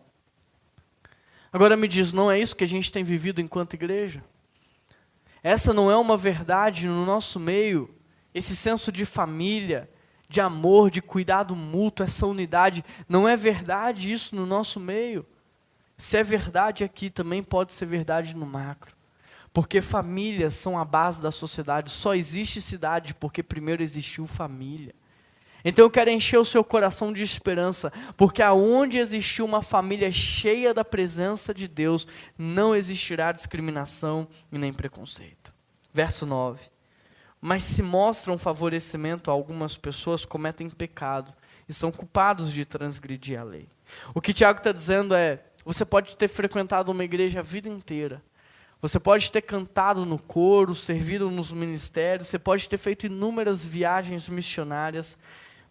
[1.54, 4.24] Agora me diz, não é isso que a gente tem vivido enquanto igreja?
[5.44, 7.90] Essa não é uma verdade no nosso meio
[8.34, 9.90] esse senso de família,
[10.30, 12.84] de amor, de cuidado mútuo, essa unidade.
[13.08, 15.26] Não é verdade isso no nosso meio?
[15.98, 18.96] Se é verdade aqui, também pode ser verdade no macro.
[19.54, 21.92] Porque famílias são a base da sociedade.
[21.92, 24.96] Só existe cidade porque primeiro existiu família.
[25.64, 30.74] Então eu quero encher o seu coração de esperança, porque aonde existiu uma família cheia
[30.74, 35.54] da presença de Deus, não existirá discriminação e nem preconceito.
[35.94, 36.71] Verso 9.
[37.42, 41.34] Mas se mostram favorecimento a algumas pessoas, cometem pecado
[41.68, 43.68] e são culpados de transgredir a lei.
[44.14, 48.22] O que Tiago está dizendo é: você pode ter frequentado uma igreja a vida inteira,
[48.82, 54.30] você pode ter cantado no coro, servido nos ministérios, você pode ter feito inúmeras viagens
[54.30, 55.18] missionárias,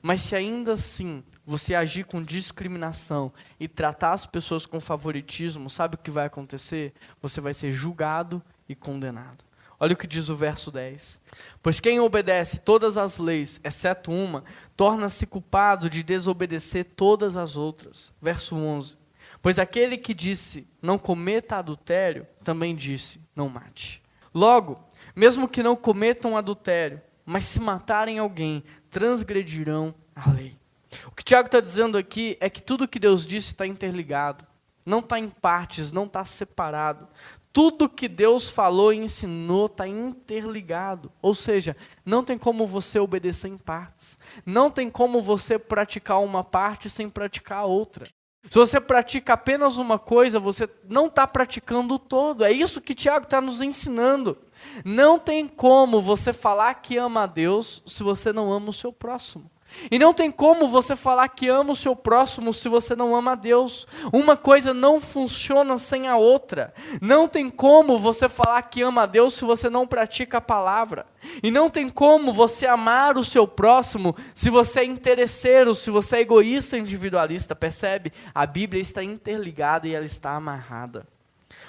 [0.02, 5.96] mas se ainda assim você agir com discriminação e tratar as pessoas com favoritismo, sabe
[5.96, 6.92] o que vai acontecer?
[7.20, 9.49] Você vai ser julgado e condenado.
[9.82, 11.18] Olha o que diz o verso 10.
[11.62, 14.44] Pois quem obedece todas as leis, exceto uma,
[14.76, 18.12] torna-se culpado de desobedecer todas as outras.
[18.20, 18.98] Verso 11.
[19.40, 24.02] Pois aquele que disse, não cometa adultério, também disse, não mate.
[24.34, 24.78] Logo,
[25.16, 30.58] mesmo que não cometam adultério, mas se matarem alguém, transgredirão a lei.
[31.06, 34.44] O que Tiago está dizendo aqui é que tudo que Deus disse está interligado,
[34.84, 37.08] não está em partes, não está separado.
[37.52, 41.10] Tudo que Deus falou e ensinou está interligado.
[41.20, 44.18] Ou seja, não tem como você obedecer em partes.
[44.46, 48.06] Não tem como você praticar uma parte sem praticar a outra.
[48.48, 52.44] Se você pratica apenas uma coisa, você não está praticando o todo.
[52.44, 54.38] É isso que Tiago está nos ensinando.
[54.84, 58.92] Não tem como você falar que ama a Deus se você não ama o seu
[58.92, 59.50] próximo.
[59.90, 63.32] E não tem como você falar que ama o seu próximo se você não ama
[63.32, 63.86] a Deus.
[64.12, 66.74] Uma coisa não funciona sem a outra.
[67.00, 71.06] Não tem como você falar que ama a Deus se você não pratica a palavra.
[71.42, 76.16] E não tem como você amar o seu próximo se você é interesseiro, se você
[76.16, 77.54] é egoísta, individualista.
[77.54, 78.12] Percebe?
[78.34, 81.06] A Bíblia está interligada e ela está amarrada.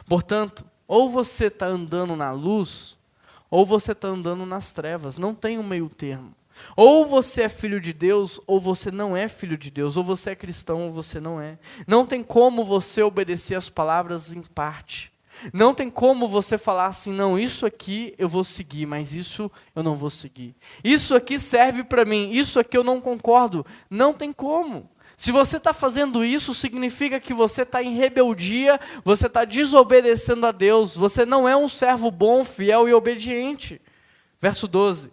[0.08, 2.98] Portanto, ou você está andando na luz,
[3.50, 5.18] ou você está andando nas trevas.
[5.18, 6.34] Não tem um meio termo.
[6.76, 9.98] Ou você é filho de Deus, ou você não é filho de Deus.
[9.98, 11.58] Ou você é cristão, ou você não é.
[11.88, 15.12] Não tem como você obedecer as palavras em parte.
[15.54, 19.82] Não tem como você falar assim, não, isso aqui eu vou seguir, mas isso eu
[19.82, 20.56] não vou seguir.
[20.84, 23.66] Isso aqui serve para mim, isso aqui eu não concordo.
[23.90, 24.90] Não tem como.
[25.18, 30.52] Se você está fazendo isso, significa que você está em rebeldia, você está desobedecendo a
[30.52, 33.82] Deus, você não é um servo bom, fiel e obediente.
[34.40, 35.12] Verso 12.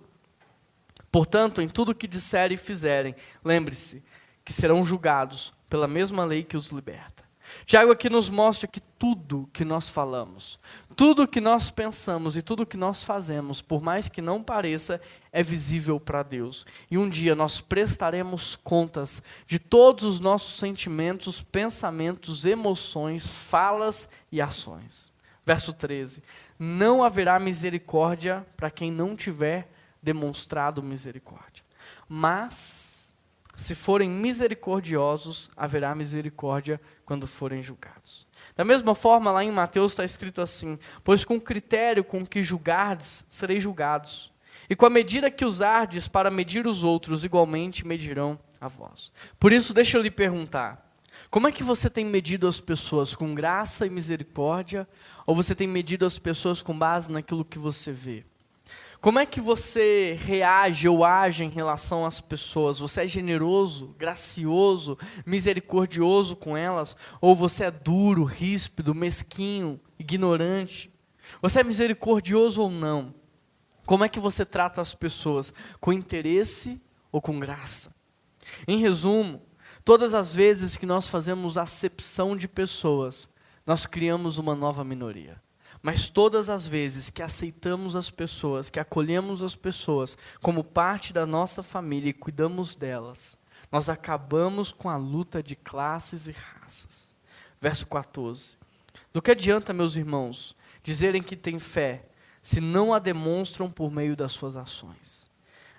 [1.10, 4.02] Portanto, em tudo que disserem e fizerem, lembre-se
[4.44, 7.28] que serão julgados pela mesma lei que os liberta.
[7.64, 10.58] Tiago aqui nos mostra que tudo que nós falamos,
[10.96, 15.00] tudo que nós pensamos e tudo que nós fazemos, por mais que não pareça,
[15.32, 16.66] é visível para Deus.
[16.90, 24.40] E um dia nós prestaremos contas de todos os nossos sentimentos, pensamentos, emoções, falas e
[24.40, 25.12] ações.
[25.44, 26.22] Verso 13:
[26.58, 29.68] Não haverá misericórdia para quem não tiver
[30.02, 31.64] demonstrado misericórdia.
[32.08, 33.14] Mas,
[33.56, 38.26] se forem misericordiosos, haverá misericórdia quando forem julgados.
[38.56, 42.42] Da mesma forma, lá em Mateus está escrito assim: Pois com o critério com que
[42.42, 44.32] julgardes, sereis julgados.
[44.70, 49.12] E com a medida que usardes para medir os outros, igualmente medirão a vós.
[49.38, 50.88] Por isso, deixa eu lhe perguntar:
[51.30, 53.14] como é que você tem medido as pessoas?
[53.14, 54.88] Com graça e misericórdia?
[55.26, 58.24] Ou você tem medido as pessoas com base naquilo que você vê?
[59.00, 62.80] Como é que você reage ou age em relação às pessoas?
[62.80, 66.96] Você é generoso, gracioso, misericordioso com elas?
[67.20, 70.92] Ou você é duro, ríspido, mesquinho, ignorante?
[71.40, 73.14] Você é misericordioso ou não?
[73.86, 75.52] Como é que você trata as pessoas?
[75.80, 76.80] Com interesse
[77.12, 77.94] ou com graça?
[78.66, 79.42] Em resumo,
[79.84, 83.28] todas as vezes que nós fazemos acepção de pessoas,
[83.64, 85.40] nós criamos uma nova minoria.
[85.82, 91.24] Mas todas as vezes que aceitamos as pessoas, que acolhemos as pessoas como parte da
[91.24, 93.38] nossa família e cuidamos delas,
[93.70, 97.14] nós acabamos com a luta de classes e raças.
[97.60, 98.58] Verso 14.
[99.12, 102.06] Do que adianta, meus irmãos, dizerem que têm fé,
[102.42, 105.30] se não a demonstram por meio das suas ações?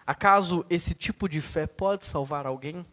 [0.06, 2.86] Acaso esse tipo de fé pode salvar alguém?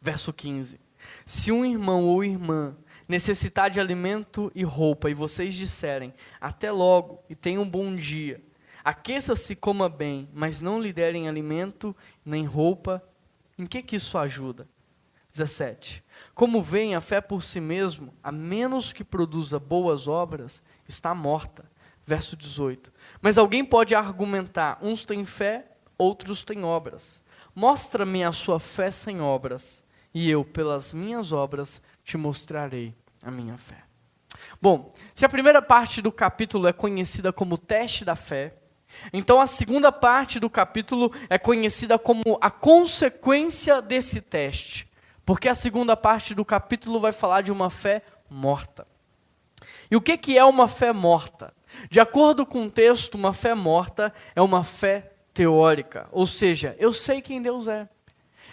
[0.00, 0.80] Verso 15.
[1.24, 2.76] Se um irmão ou irmã
[3.08, 8.42] necessitar de alimento e roupa, e vocês disserem, até logo, e tenham um bom dia,
[8.84, 11.94] aqueça-se e coma bem, mas não lhe derem alimento
[12.24, 13.02] nem roupa,
[13.58, 14.68] em que, que isso ajuda?
[15.32, 16.02] 17.
[16.34, 21.70] Como vem a fé por si mesmo, a menos que produza boas obras, está morta.
[22.06, 22.92] Verso 18.
[23.20, 25.66] Mas alguém pode argumentar: uns têm fé,
[25.98, 27.22] outros têm obras.
[27.54, 29.84] Mostra-me a sua fé sem obras,
[30.14, 33.82] e eu, pelas minhas obras, te mostrarei a minha fé.
[34.62, 38.54] Bom, se a primeira parte do capítulo é conhecida como teste da fé,
[39.12, 44.88] então a segunda parte do capítulo é conhecida como a consequência desse teste,
[45.24, 48.86] porque a segunda parte do capítulo vai falar de uma fé morta.
[49.90, 51.52] E o que, que é uma fé morta?
[51.90, 56.92] De acordo com o texto, uma fé morta é uma fé teórica, ou seja, eu
[56.92, 57.88] sei quem Deus é.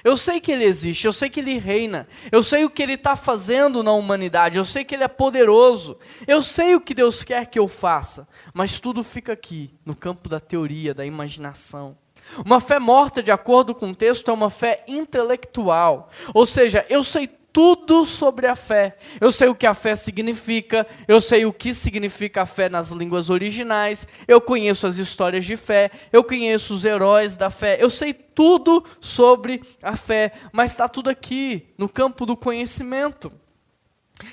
[0.03, 2.93] Eu sei que Ele existe, eu sei que Ele reina, eu sei o que Ele
[2.93, 5.97] está fazendo na humanidade, eu sei que Ele é poderoso,
[6.27, 10.27] eu sei o que Deus quer que eu faça, mas tudo fica aqui, no campo
[10.27, 11.97] da teoria, da imaginação.
[12.45, 17.03] Uma fé morta, de acordo com o texto, é uma fé intelectual, ou seja, eu
[17.03, 18.97] sei tudo sobre a fé.
[19.21, 22.89] Eu sei o que a fé significa, eu sei o que significa a fé nas
[22.89, 27.91] línguas originais, eu conheço as histórias de fé, eu conheço os heróis da fé, eu
[27.91, 33.31] sei tudo sobre a fé, mas está tudo aqui, no campo do conhecimento.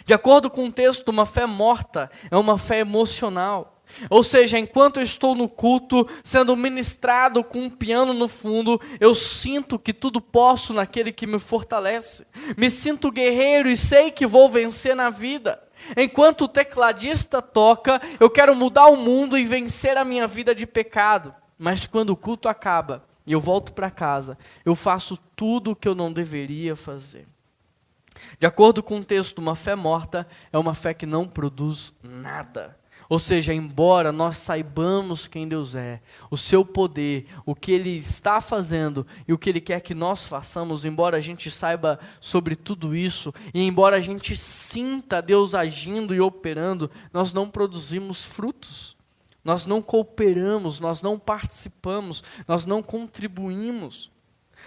[0.06, 3.79] De acordo com o texto, uma fé morta é uma fé emocional.
[4.08, 9.14] Ou seja, enquanto eu estou no culto, sendo ministrado com um piano no fundo, eu
[9.14, 12.26] sinto que tudo posso naquele que me fortalece.
[12.56, 15.62] Me sinto guerreiro e sei que vou vencer na vida.
[15.96, 20.66] Enquanto o tecladista toca, eu quero mudar o mundo e vencer a minha vida de
[20.66, 21.34] pecado.
[21.58, 25.86] Mas quando o culto acaba e eu volto para casa, eu faço tudo o que
[25.86, 27.26] eu não deveria fazer.
[28.38, 32.79] De acordo com o texto, uma fé morta é uma fé que não produz nada.
[33.10, 36.00] Ou seja, embora nós saibamos quem Deus é,
[36.30, 40.28] o seu poder, o que Ele está fazendo e o que Ele quer que nós
[40.28, 46.14] façamos, embora a gente saiba sobre tudo isso, e embora a gente sinta Deus agindo
[46.14, 48.96] e operando, nós não produzimos frutos.
[49.42, 54.08] Nós não cooperamos, nós não participamos, nós não contribuímos.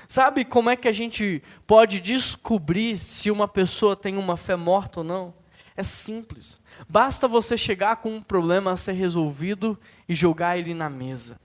[0.05, 4.99] Sabe como é que a gente pode descobrir se uma pessoa tem uma fé morta
[4.99, 5.42] ou não?
[5.75, 6.59] É simples.
[6.87, 11.39] Basta você chegar com um problema a ser resolvido e jogar ele na mesa.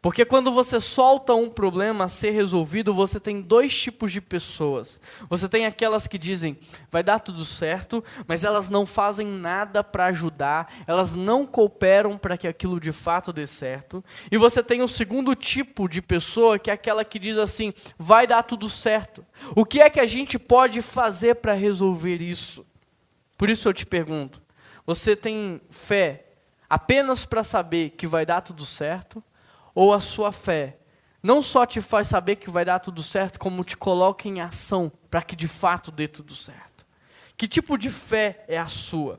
[0.00, 5.00] Porque quando você solta um problema a ser resolvido, você tem dois tipos de pessoas.
[5.28, 6.58] Você tem aquelas que dizem,
[6.90, 12.36] vai dar tudo certo, mas elas não fazem nada para ajudar, elas não cooperam para
[12.36, 14.04] que aquilo de fato dê certo.
[14.30, 18.26] E você tem o segundo tipo de pessoa, que é aquela que diz assim, vai
[18.26, 19.24] dar tudo certo.
[19.54, 22.66] O que é que a gente pode fazer para resolver isso?
[23.42, 24.40] Por isso eu te pergunto:
[24.86, 26.26] você tem fé
[26.70, 29.20] apenas para saber que vai dar tudo certo?
[29.74, 30.76] Ou a sua fé
[31.20, 34.92] não só te faz saber que vai dar tudo certo, como te coloca em ação
[35.10, 36.86] para que de fato dê tudo certo?
[37.36, 39.18] Que tipo de fé é a sua?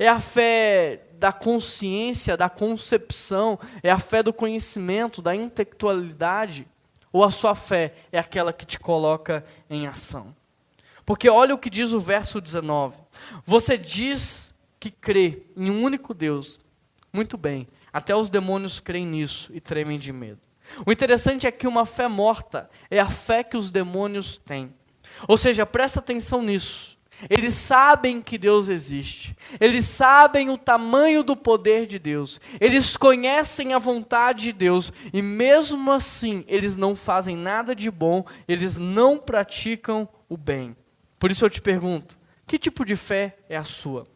[0.00, 6.66] É a fé da consciência, da concepção, é a fé do conhecimento, da intelectualidade?
[7.12, 10.34] Ou a sua fé é aquela que te coloca em ação?
[11.06, 12.96] Porque olha o que diz o verso 19.
[13.44, 16.58] Você diz que crê em um único Deus.
[17.12, 17.68] Muito bem.
[17.92, 20.40] Até os demônios creem nisso e tremem de medo.
[20.86, 24.72] O interessante é que uma fé morta é a fé que os demônios têm.
[25.26, 26.98] Ou seja, presta atenção nisso.
[27.28, 29.36] Eles sabem que Deus existe.
[29.60, 32.40] Eles sabem o tamanho do poder de Deus.
[32.60, 34.92] Eles conhecem a vontade de Deus.
[35.12, 38.24] E mesmo assim, eles não fazem nada de bom.
[38.48, 40.74] Eles não praticam o bem.
[41.18, 42.16] Por isso eu te pergunto:
[42.50, 44.08] que tipo de fé é a sua?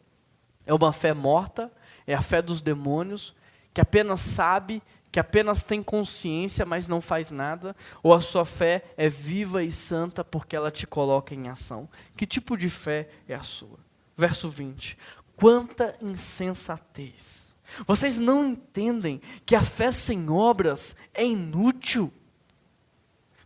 [0.66, 1.72] É uma fé morta?
[2.04, 3.32] É a fé dos demônios,
[3.72, 4.82] que apenas sabe,
[5.12, 7.76] que apenas tem consciência, mas não faz nada?
[8.02, 11.88] Ou a sua fé é viva e santa porque ela te coloca em ação?
[12.16, 13.78] Que tipo de fé é a sua?
[14.16, 14.98] Verso 20.
[15.36, 17.54] Quanta insensatez!
[17.86, 22.12] Vocês não entendem que a fé sem obras é inútil?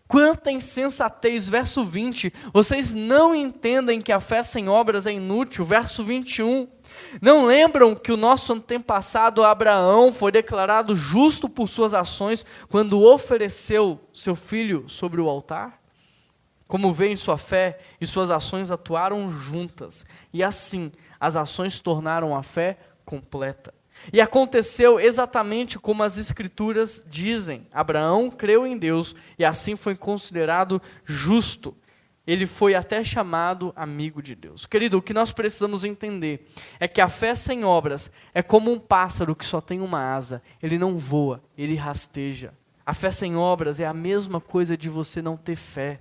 [0.08, 2.32] Quanta insensatez, verso 20.
[2.50, 6.66] Vocês não entendem que a fé sem obras é inútil, verso 21.
[7.20, 14.00] Não lembram que o nosso antepassado Abraão foi declarado justo por suas ações quando ofereceu
[14.10, 15.78] seu filho sobre o altar?
[16.66, 20.90] Como vêem, sua fé e suas ações atuaram juntas, e assim
[21.20, 23.77] as ações tornaram a fé completa.
[24.12, 30.80] E aconteceu exatamente como as Escrituras dizem: Abraão creu em Deus e assim foi considerado
[31.04, 31.76] justo.
[32.26, 34.66] Ele foi até chamado amigo de Deus.
[34.66, 36.46] Querido, o que nós precisamos entender
[36.78, 40.42] é que a fé sem obras é como um pássaro que só tem uma asa.
[40.62, 42.52] Ele não voa, ele rasteja.
[42.84, 46.00] A fé sem obras é a mesma coisa de você não ter fé.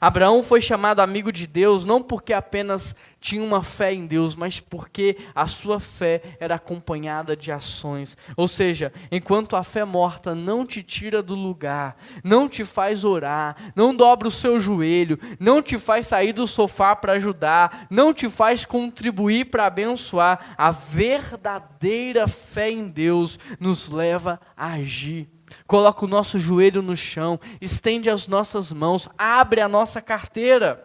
[0.00, 4.60] Abraão foi chamado amigo de Deus não porque apenas tinha uma fé em Deus, mas
[4.60, 8.16] porque a sua fé era acompanhada de ações.
[8.36, 13.56] Ou seja, enquanto a fé morta não te tira do lugar, não te faz orar,
[13.74, 18.28] não dobra o seu joelho, não te faz sair do sofá para ajudar, não te
[18.28, 25.35] faz contribuir para abençoar, a verdadeira fé em Deus nos leva a agir
[25.66, 30.82] coloca o nosso joelho no chão, estende as nossas mãos, abre a nossa carteira.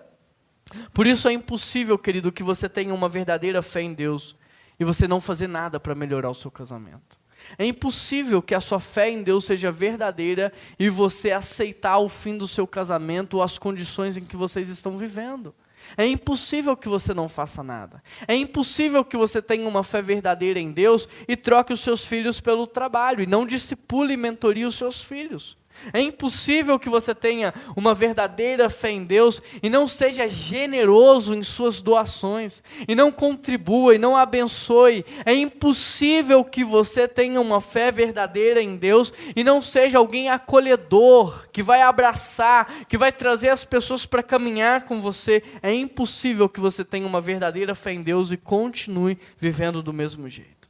[0.93, 4.35] Por isso é impossível, querido, que você tenha uma verdadeira fé em Deus
[4.79, 7.19] e você não fazer nada para melhorar o seu casamento.
[7.57, 12.37] É impossível que a sua fé em Deus seja verdadeira e você aceitar o fim
[12.37, 15.53] do seu casamento ou as condições em que vocês estão vivendo.
[15.97, 18.01] É impossível que você não faça nada.
[18.27, 22.41] É impossível que você tenha uma fé verdadeira em Deus e troque os seus filhos
[22.41, 25.60] pelo trabalho e não discipule e mentorie os seus filhos.
[25.93, 31.43] É impossível que você tenha uma verdadeira fé em Deus e não seja generoso em
[31.43, 35.05] suas doações, e não contribua e não abençoe.
[35.25, 41.49] É impossível que você tenha uma fé verdadeira em Deus e não seja alguém acolhedor,
[41.51, 45.43] que vai abraçar, que vai trazer as pessoas para caminhar com você.
[45.61, 50.29] É impossível que você tenha uma verdadeira fé em Deus e continue vivendo do mesmo
[50.29, 50.69] jeito.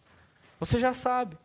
[0.59, 1.38] Você já sabe.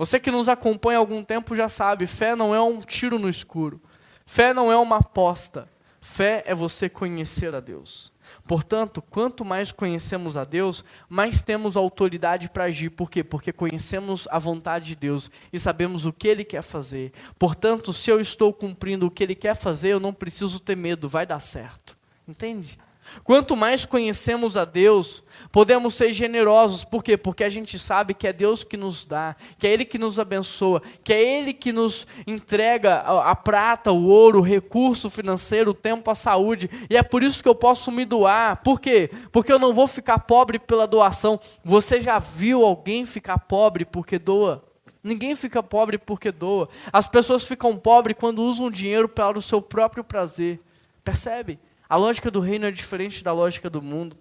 [0.00, 3.28] Você que nos acompanha há algum tempo já sabe, fé não é um tiro no
[3.28, 3.78] escuro.
[4.24, 5.68] Fé não é uma aposta.
[6.00, 8.10] Fé é você conhecer a Deus.
[8.46, 12.88] Portanto, quanto mais conhecemos a Deus, mais temos autoridade para agir.
[12.88, 13.22] Por quê?
[13.22, 17.12] Porque conhecemos a vontade de Deus e sabemos o que Ele quer fazer.
[17.38, 21.10] Portanto, se eu estou cumprindo o que Ele quer fazer, eu não preciso ter medo,
[21.10, 21.94] vai dar certo.
[22.26, 22.78] Entende?
[23.24, 26.84] Quanto mais conhecemos a Deus, podemos ser generosos.
[26.84, 27.16] Por quê?
[27.16, 30.18] Porque a gente sabe que é Deus que nos dá, que é Ele que nos
[30.18, 35.70] abençoa, que é Ele que nos entrega a, a prata, o ouro, o recurso financeiro,
[35.70, 36.70] o tempo, a saúde.
[36.88, 38.62] E é por isso que eu posso me doar.
[38.62, 39.10] Por quê?
[39.30, 41.38] Porque eu não vou ficar pobre pela doação.
[41.64, 44.64] Você já viu alguém ficar pobre porque doa?
[45.02, 46.68] Ninguém fica pobre porque doa.
[46.92, 50.60] As pessoas ficam pobres quando usam dinheiro para o seu próprio prazer.
[51.02, 51.58] Percebe?
[51.90, 54.16] A lógica do reino é diferente da lógica do mundo.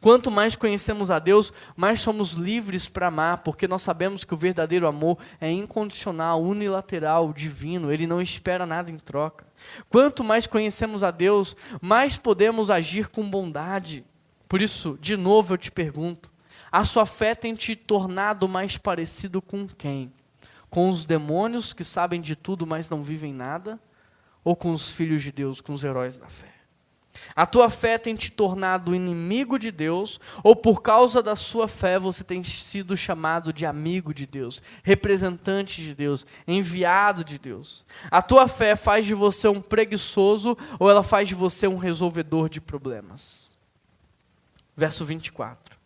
[0.00, 4.36] Quanto mais conhecemos a Deus, mais somos livres para amar, porque nós sabemos que o
[4.36, 9.44] verdadeiro amor é incondicional, unilateral, divino, ele não espera nada em troca.
[9.88, 14.04] Quanto mais conhecemos a Deus, mais podemos agir com bondade.
[14.48, 16.30] Por isso, de novo eu te pergunto:
[16.70, 20.12] a sua fé tem te tornado mais parecido com quem?
[20.68, 23.80] Com os demônios que sabem de tudo, mas não vivem nada?
[24.44, 26.59] Ou com os filhos de Deus, com os heróis da fé?
[27.34, 31.98] A tua fé tem te tornado inimigo de Deus, ou por causa da sua fé
[31.98, 37.84] você tem sido chamado de amigo de Deus, representante de Deus, enviado de Deus.
[38.10, 42.48] A tua fé faz de você um preguiçoso ou ela faz de você um resolvedor
[42.48, 43.52] de problemas.
[44.76, 45.78] Verso 24.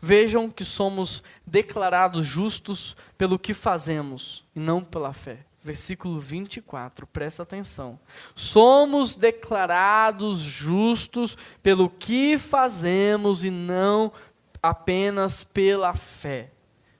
[0.00, 7.42] Vejam que somos declarados justos pelo que fazemos e não pela fé versículo 24, presta
[7.42, 7.98] atenção.
[8.34, 14.12] Somos declarados justos pelo que fazemos e não
[14.62, 16.50] apenas pela fé.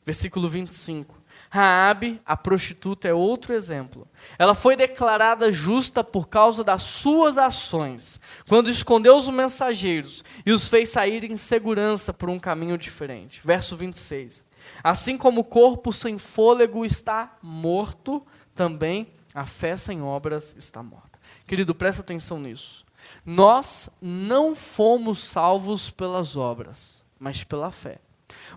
[0.05, 1.21] Versículo 25.
[1.53, 4.07] Raabe, a prostituta, é outro exemplo.
[4.39, 10.69] Ela foi declarada justa por causa das suas ações, quando escondeu os mensageiros e os
[10.69, 13.41] fez sair em segurança por um caminho diferente.
[13.45, 14.45] Verso 26.
[14.83, 18.25] Assim como o corpo sem fôlego está morto,
[18.61, 21.19] também a fé sem obras está morta.
[21.47, 22.85] Querido, presta atenção nisso.
[23.25, 28.01] Nós não fomos salvos pelas obras, mas pela fé.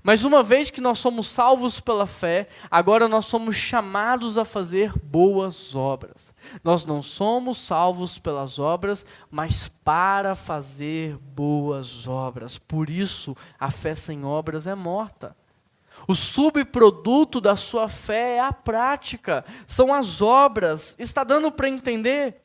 [0.04, 4.91] Mas uma vez que nós somos salvos pela fé, agora nós somos chamados a fazer
[4.99, 6.34] boas obras.
[6.62, 12.58] Nós não somos salvos pelas obras, mas para fazer boas obras.
[12.58, 15.34] Por isso, a fé sem obras é morta.
[16.08, 20.95] O subproduto da sua fé é a prática, são as obras.
[20.99, 22.41] Está dando para entender?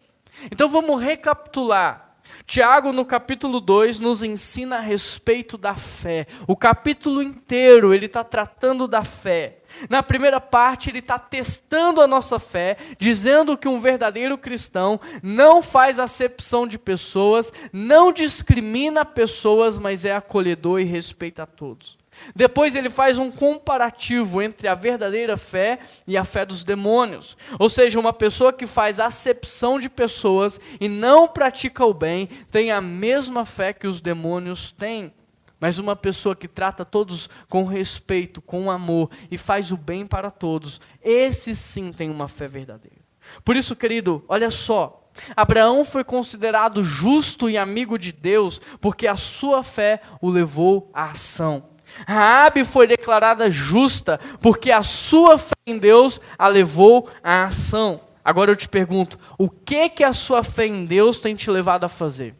[0.50, 2.16] Então vamos recapitular.
[2.46, 6.26] Tiago, no capítulo 2, nos ensina a respeito da fé.
[6.46, 9.57] O capítulo inteiro ele está tratando da fé.
[9.88, 15.62] Na primeira parte, ele está testando a nossa fé, dizendo que um verdadeiro cristão não
[15.62, 21.98] faz acepção de pessoas, não discrimina pessoas, mas é acolhedor e respeita a todos.
[22.34, 27.36] Depois ele faz um comparativo entre a verdadeira fé e a fé dos demônios.
[27.58, 32.70] Ou seja, uma pessoa que faz acepção de pessoas e não pratica o bem tem
[32.70, 35.12] a mesma fé que os demônios têm.
[35.60, 40.30] Mas uma pessoa que trata todos com respeito, com amor e faz o bem para
[40.30, 42.98] todos, esse sim tem uma fé verdadeira.
[43.44, 49.16] Por isso, querido, olha só, Abraão foi considerado justo e amigo de Deus porque a
[49.16, 51.64] sua fé o levou à ação.
[52.06, 58.00] Raabe foi declarada justa porque a sua fé em Deus a levou à ação.
[58.24, 61.84] Agora eu te pergunto, o que que a sua fé em Deus tem te levado
[61.84, 62.34] a fazer?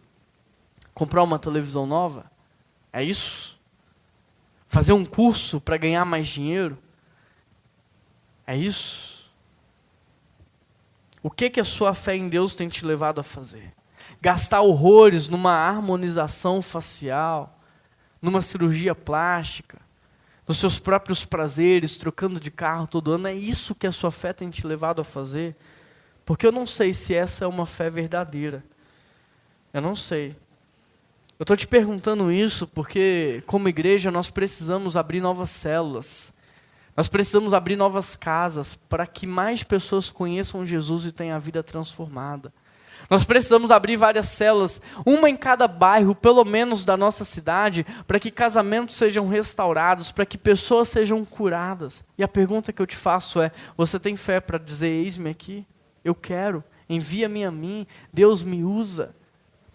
[0.93, 2.31] Comprar uma televisão nova?
[2.93, 3.59] É isso?
[4.69, 6.79] Fazer um curso para ganhar mais dinheiro?
[8.47, 9.31] É isso?
[11.23, 13.73] O que que a sua fé em Deus tem te levado a fazer?
[14.21, 17.59] Gastar horrores numa harmonização facial,
[18.21, 19.79] numa cirurgia plástica,
[20.47, 24.33] nos seus próprios prazeres, trocando de carro todo ano, é isso que a sua fé
[24.33, 25.55] tem te levado a fazer?
[26.25, 28.65] Porque eu não sei se essa é uma fé verdadeira.
[29.73, 30.35] Eu não sei.
[31.39, 36.33] Eu estou te perguntando isso porque, como igreja, nós precisamos abrir novas células.
[36.97, 41.63] Nós precisamos abrir novas casas para que mais pessoas conheçam Jesus e tenham a vida
[41.63, 42.53] transformada.
[43.09, 48.19] Nós precisamos abrir várias células, uma em cada bairro, pelo menos da nossa cidade, para
[48.19, 52.03] que casamentos sejam restaurados, para que pessoas sejam curadas.
[52.19, 55.65] E a pergunta que eu te faço é: você tem fé para dizer, eis-me aqui?
[56.05, 59.15] Eu quero, envia-me a mim, Deus me usa.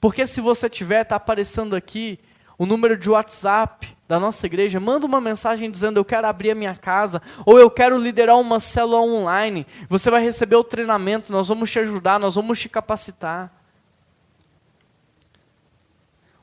[0.03, 2.19] Porque se você tiver, está aparecendo aqui
[2.57, 6.55] o número de WhatsApp da nossa igreja, manda uma mensagem dizendo eu quero abrir a
[6.55, 9.65] minha casa, ou eu quero liderar uma célula online.
[9.87, 13.49] Você vai receber o treinamento, nós vamos te ajudar, nós vamos te capacitar.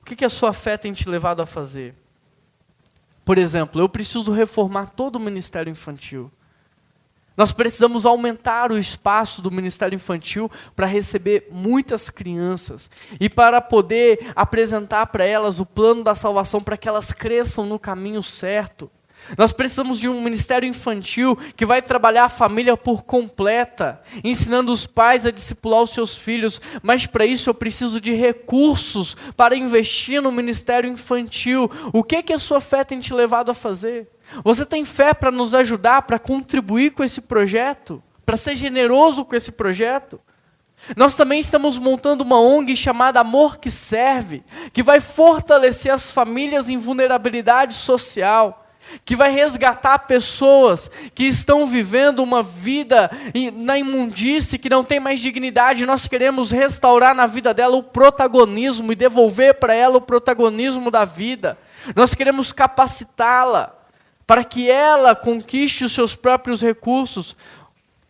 [0.00, 1.94] O que, que a sua fé tem te levado a fazer?
[3.26, 6.32] Por exemplo, eu preciso reformar todo o ministério infantil.
[7.41, 14.30] Nós precisamos aumentar o espaço do Ministério Infantil para receber muitas crianças e para poder
[14.36, 18.91] apresentar para elas o plano da salvação para que elas cresçam no caminho certo.
[19.38, 24.84] Nós precisamos de um ministério infantil que vai trabalhar a família por completa, ensinando os
[24.86, 30.20] pais a discipular os seus filhos, mas para isso eu preciso de recursos para investir
[30.20, 31.70] no ministério infantil.
[31.91, 34.09] O que que a sua fé tem te levado a fazer?
[34.45, 38.03] Você tem fé para nos ajudar, para contribuir com esse projeto?
[38.24, 40.20] Para ser generoso com esse projeto?
[40.97, 46.68] Nós também estamos montando uma ONG chamada Amor que Serve, que vai fortalecer as famílias
[46.68, 48.66] em vulnerabilidade social,
[49.05, 53.11] que vai resgatar pessoas que estão vivendo uma vida
[53.55, 55.87] na imundície, que não tem mais dignidade.
[55.87, 61.05] Nós queremos restaurar na vida dela o protagonismo e devolver para ela o protagonismo da
[61.05, 61.59] vida.
[61.95, 63.80] Nós queremos capacitá-la
[64.31, 67.33] para que ela conquiste os seus próprios recursos.
[67.33, 67.37] O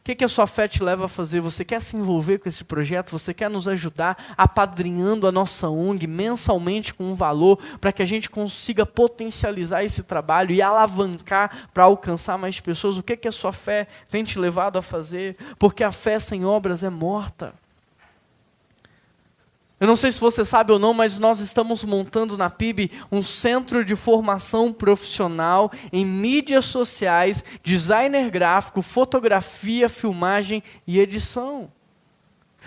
[0.05, 1.41] que, que a sua fé te leva a fazer?
[1.41, 3.11] Você quer se envolver com esse projeto?
[3.12, 8.05] Você quer nos ajudar apadrinhando a nossa ONG mensalmente com um valor para que a
[8.07, 12.99] gente consiga potencializar esse trabalho e alavancar para alcançar mais pessoas?
[12.99, 15.39] O que, que a sua fé tem te levado a fazer?
[15.59, 17.55] Porque a fé sem obras é morta.
[19.81, 23.22] Eu não sei se você sabe ou não, mas nós estamos montando na PIB um
[23.22, 31.72] centro de formação profissional em mídias sociais, designer gráfico, fotografia, filmagem e edição.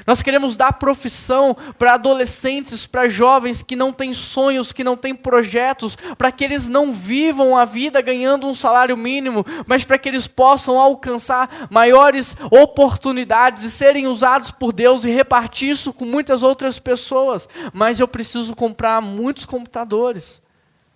[0.05, 5.15] Nós queremos dar profissão para adolescentes, para jovens que não têm sonhos, que não têm
[5.15, 10.09] projetos, para que eles não vivam a vida ganhando um salário mínimo, mas para que
[10.09, 16.43] eles possam alcançar maiores oportunidades e serem usados por Deus e repartir isso com muitas
[16.43, 17.47] outras pessoas.
[17.71, 20.41] Mas eu preciso comprar muitos computadores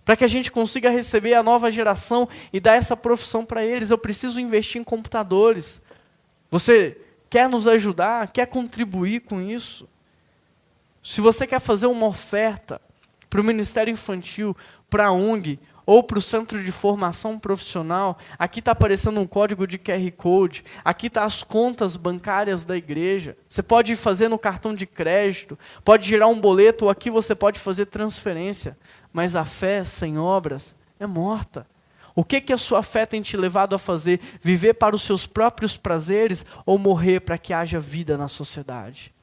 [0.03, 3.89] para que a gente consiga receber a nova geração e dar essa profissão para eles.
[3.89, 5.81] Eu preciso investir em computadores.
[6.49, 6.97] Você
[7.37, 9.87] quer nos ajudar, quer contribuir com isso.
[11.03, 12.81] Se você quer fazer uma oferta
[13.29, 14.57] para o Ministério Infantil,
[14.89, 19.67] para a ONG ou para o Centro de Formação Profissional, aqui está aparecendo um código
[19.67, 23.37] de QR Code, aqui está as contas bancárias da igreja.
[23.47, 27.59] Você pode fazer no cartão de crédito, pode gerar um boleto, ou aqui você pode
[27.59, 28.75] fazer transferência.
[29.13, 31.67] Mas a fé sem obras é morta.
[32.17, 34.19] O que, que a sua fé tem te levado a fazer?
[34.41, 39.13] Viver para os seus próprios prazeres ou morrer para que haja vida na sociedade?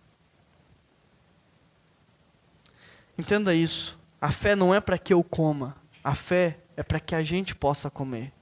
[3.18, 3.98] Entenda isso.
[4.20, 5.74] A fé não é para que eu coma,
[6.04, 8.32] a fé é para que a gente possa comer.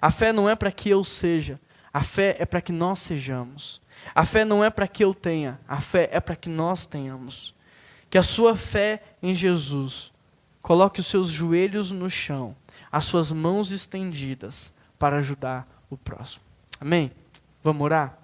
[0.00, 1.60] A fé não é para que eu seja,
[1.94, 3.80] a fé é para que nós sejamos.
[4.12, 7.54] A fé não é para que eu tenha, a fé é para que nós tenhamos.
[8.10, 10.10] Que a sua fé em Jesus
[10.60, 12.56] coloque os seus joelhos no chão
[12.90, 16.42] as suas mãos estendidas para ajudar o próximo.
[16.80, 17.10] Amém?
[17.62, 18.18] Vamos orar?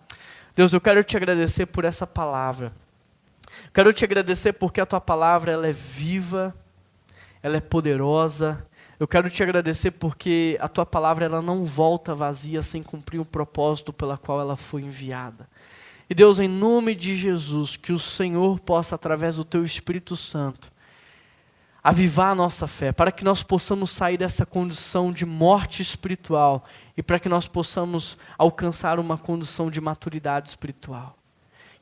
[0.55, 2.73] Deus, eu quero te agradecer por essa palavra.
[3.73, 6.55] Quero te agradecer porque a tua palavra ela é viva,
[7.43, 8.67] ela é poderosa.
[8.99, 13.25] Eu quero te agradecer porque a tua palavra ela não volta vazia sem cumprir o
[13.25, 15.47] propósito pela qual ela foi enviada.
[16.09, 20.71] E Deus, em nome de Jesus, que o Senhor possa, através do Teu Espírito Santo,
[21.87, 26.64] avivar a nossa fé, para que nós possamos sair dessa condição de morte espiritual
[26.97, 31.16] e para que nós possamos alcançar uma condição de maturidade espiritual.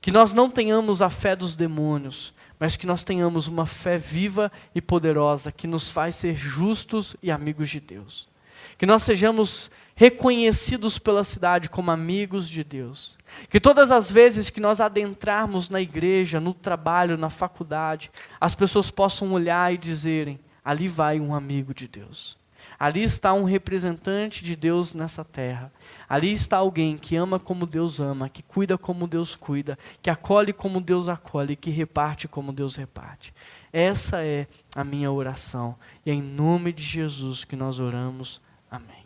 [0.03, 4.53] Que nós não tenhamos a fé dos demônios, mas que nós tenhamos uma fé viva
[4.75, 8.29] e poderosa que nos faz ser justos e amigos de Deus.
[8.77, 13.14] Que nós sejamos reconhecidos pela cidade como amigos de Deus.
[13.49, 18.11] Que todas as vezes que nós adentrarmos na igreja, no trabalho, na faculdade,
[18.41, 22.37] as pessoas possam olhar e dizerem: ali vai um amigo de Deus.
[22.79, 25.73] Ali está um representante de Deus nessa terra.
[26.09, 30.53] Ali está alguém que ama como Deus ama, que cuida como Deus cuida, que acolhe
[30.53, 33.33] como Deus acolhe, que reparte como Deus reparte.
[33.73, 35.77] Essa é a minha oração.
[36.05, 38.41] E é em nome de Jesus que nós oramos.
[38.71, 39.04] Amém.